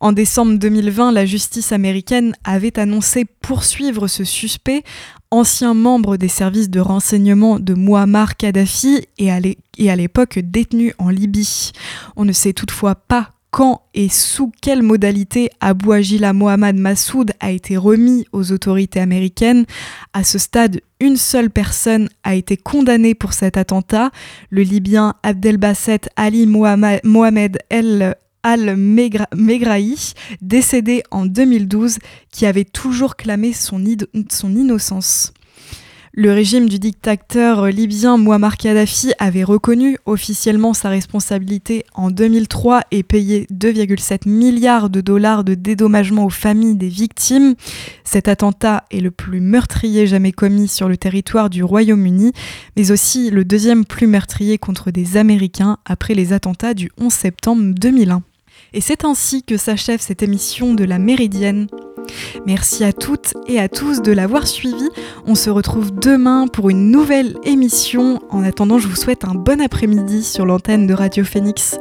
En 0.00 0.12
décembre 0.12 0.58
2020, 0.58 1.12
la 1.12 1.24
justice 1.24 1.72
américaine 1.72 2.34
avait 2.44 2.78
annoncé 2.78 3.24
poursuivre 3.24 4.08
ce 4.08 4.24
suspect, 4.24 4.82
ancien 5.30 5.72
membre 5.72 6.18
des 6.18 6.28
services 6.28 6.68
de 6.68 6.80
renseignement 6.80 7.58
de 7.58 7.72
Muammar 7.72 8.36
Kadhafi 8.36 9.06
et 9.18 9.30
à 9.30 9.96
l'époque 9.96 10.38
détenu 10.38 10.92
en 10.98 11.08
Libye. 11.08 11.72
On 12.14 12.26
ne 12.26 12.32
sait 12.32 12.52
toutefois 12.52 12.94
pas 12.94 13.30
quand 13.50 13.80
et 13.94 14.10
sous 14.10 14.52
quelle 14.60 14.82
modalité 14.82 15.48
Abu 15.60 15.90
Agila 15.90 16.34
Mohamed 16.34 16.76
Massoud 16.76 17.32
a 17.40 17.50
été 17.50 17.78
remis 17.78 18.26
aux 18.32 18.52
autorités 18.52 19.00
américaines. 19.00 19.64
À 20.12 20.24
ce 20.24 20.38
stade, 20.38 20.82
une 21.00 21.16
seule 21.16 21.48
personne 21.48 22.10
a 22.22 22.34
été 22.34 22.58
condamnée 22.58 23.14
pour 23.14 23.32
cet 23.32 23.56
attentat, 23.56 24.10
le 24.50 24.60
Libyen 24.60 25.14
Abdelbasset 25.22 26.02
Ali 26.16 26.46
Mohamed 26.46 27.58
El 27.70 28.14
Al-Megrahi, 28.46 30.12
décédé 30.40 31.02
en 31.10 31.26
2012, 31.26 31.98
qui 32.30 32.46
avait 32.46 32.64
toujours 32.64 33.16
clamé 33.16 33.52
son, 33.52 33.82
son 34.30 34.54
innocence. 34.54 35.32
Le 36.18 36.32
régime 36.32 36.66
du 36.68 36.78
dictateur 36.78 37.66
libyen 37.66 38.16
Muammar 38.18 38.56
Kadhafi 38.56 39.12
avait 39.18 39.44
reconnu 39.44 39.98
officiellement 40.06 40.74
sa 40.74 40.88
responsabilité 40.88 41.84
en 41.92 42.12
2003 42.12 42.84
et 42.92 43.02
payé 43.02 43.46
2,7 43.52 44.26
milliards 44.26 44.90
de 44.90 45.00
dollars 45.00 45.42
de 45.42 45.54
dédommagement 45.54 46.24
aux 46.24 46.30
familles 46.30 46.76
des 46.76 46.88
victimes. 46.88 47.54
Cet 48.04 48.28
attentat 48.28 48.84
est 48.92 49.00
le 49.00 49.10
plus 49.10 49.40
meurtrier 49.40 50.06
jamais 50.06 50.32
commis 50.32 50.68
sur 50.68 50.88
le 50.88 50.96
territoire 50.96 51.50
du 51.50 51.64
Royaume-Uni, 51.64 52.32
mais 52.76 52.92
aussi 52.92 53.28
le 53.28 53.44
deuxième 53.44 53.84
plus 53.84 54.06
meurtrier 54.06 54.56
contre 54.56 54.92
des 54.92 55.18
Américains 55.18 55.78
après 55.84 56.14
les 56.14 56.32
attentats 56.32 56.74
du 56.74 56.90
11 56.96 57.12
septembre 57.12 57.74
2001. 57.74 58.22
Et 58.72 58.80
c'est 58.80 59.04
ainsi 59.04 59.42
que 59.42 59.56
s'achève 59.56 60.00
cette 60.00 60.22
émission 60.22 60.74
de 60.74 60.84
la 60.84 60.98
Méridienne. 60.98 61.68
Merci 62.46 62.84
à 62.84 62.92
toutes 62.92 63.34
et 63.46 63.58
à 63.58 63.68
tous 63.68 64.02
de 64.02 64.12
l'avoir 64.12 64.46
suivi. 64.46 64.88
On 65.26 65.34
se 65.34 65.50
retrouve 65.50 65.92
demain 65.92 66.46
pour 66.46 66.70
une 66.70 66.90
nouvelle 66.90 67.36
émission. 67.44 68.20
En 68.30 68.42
attendant, 68.42 68.78
je 68.78 68.88
vous 68.88 68.96
souhaite 68.96 69.24
un 69.24 69.34
bon 69.34 69.60
après-midi 69.60 70.22
sur 70.22 70.46
l'antenne 70.46 70.86
de 70.86 70.94
Radio 70.94 71.24
Phoenix. 71.24 71.78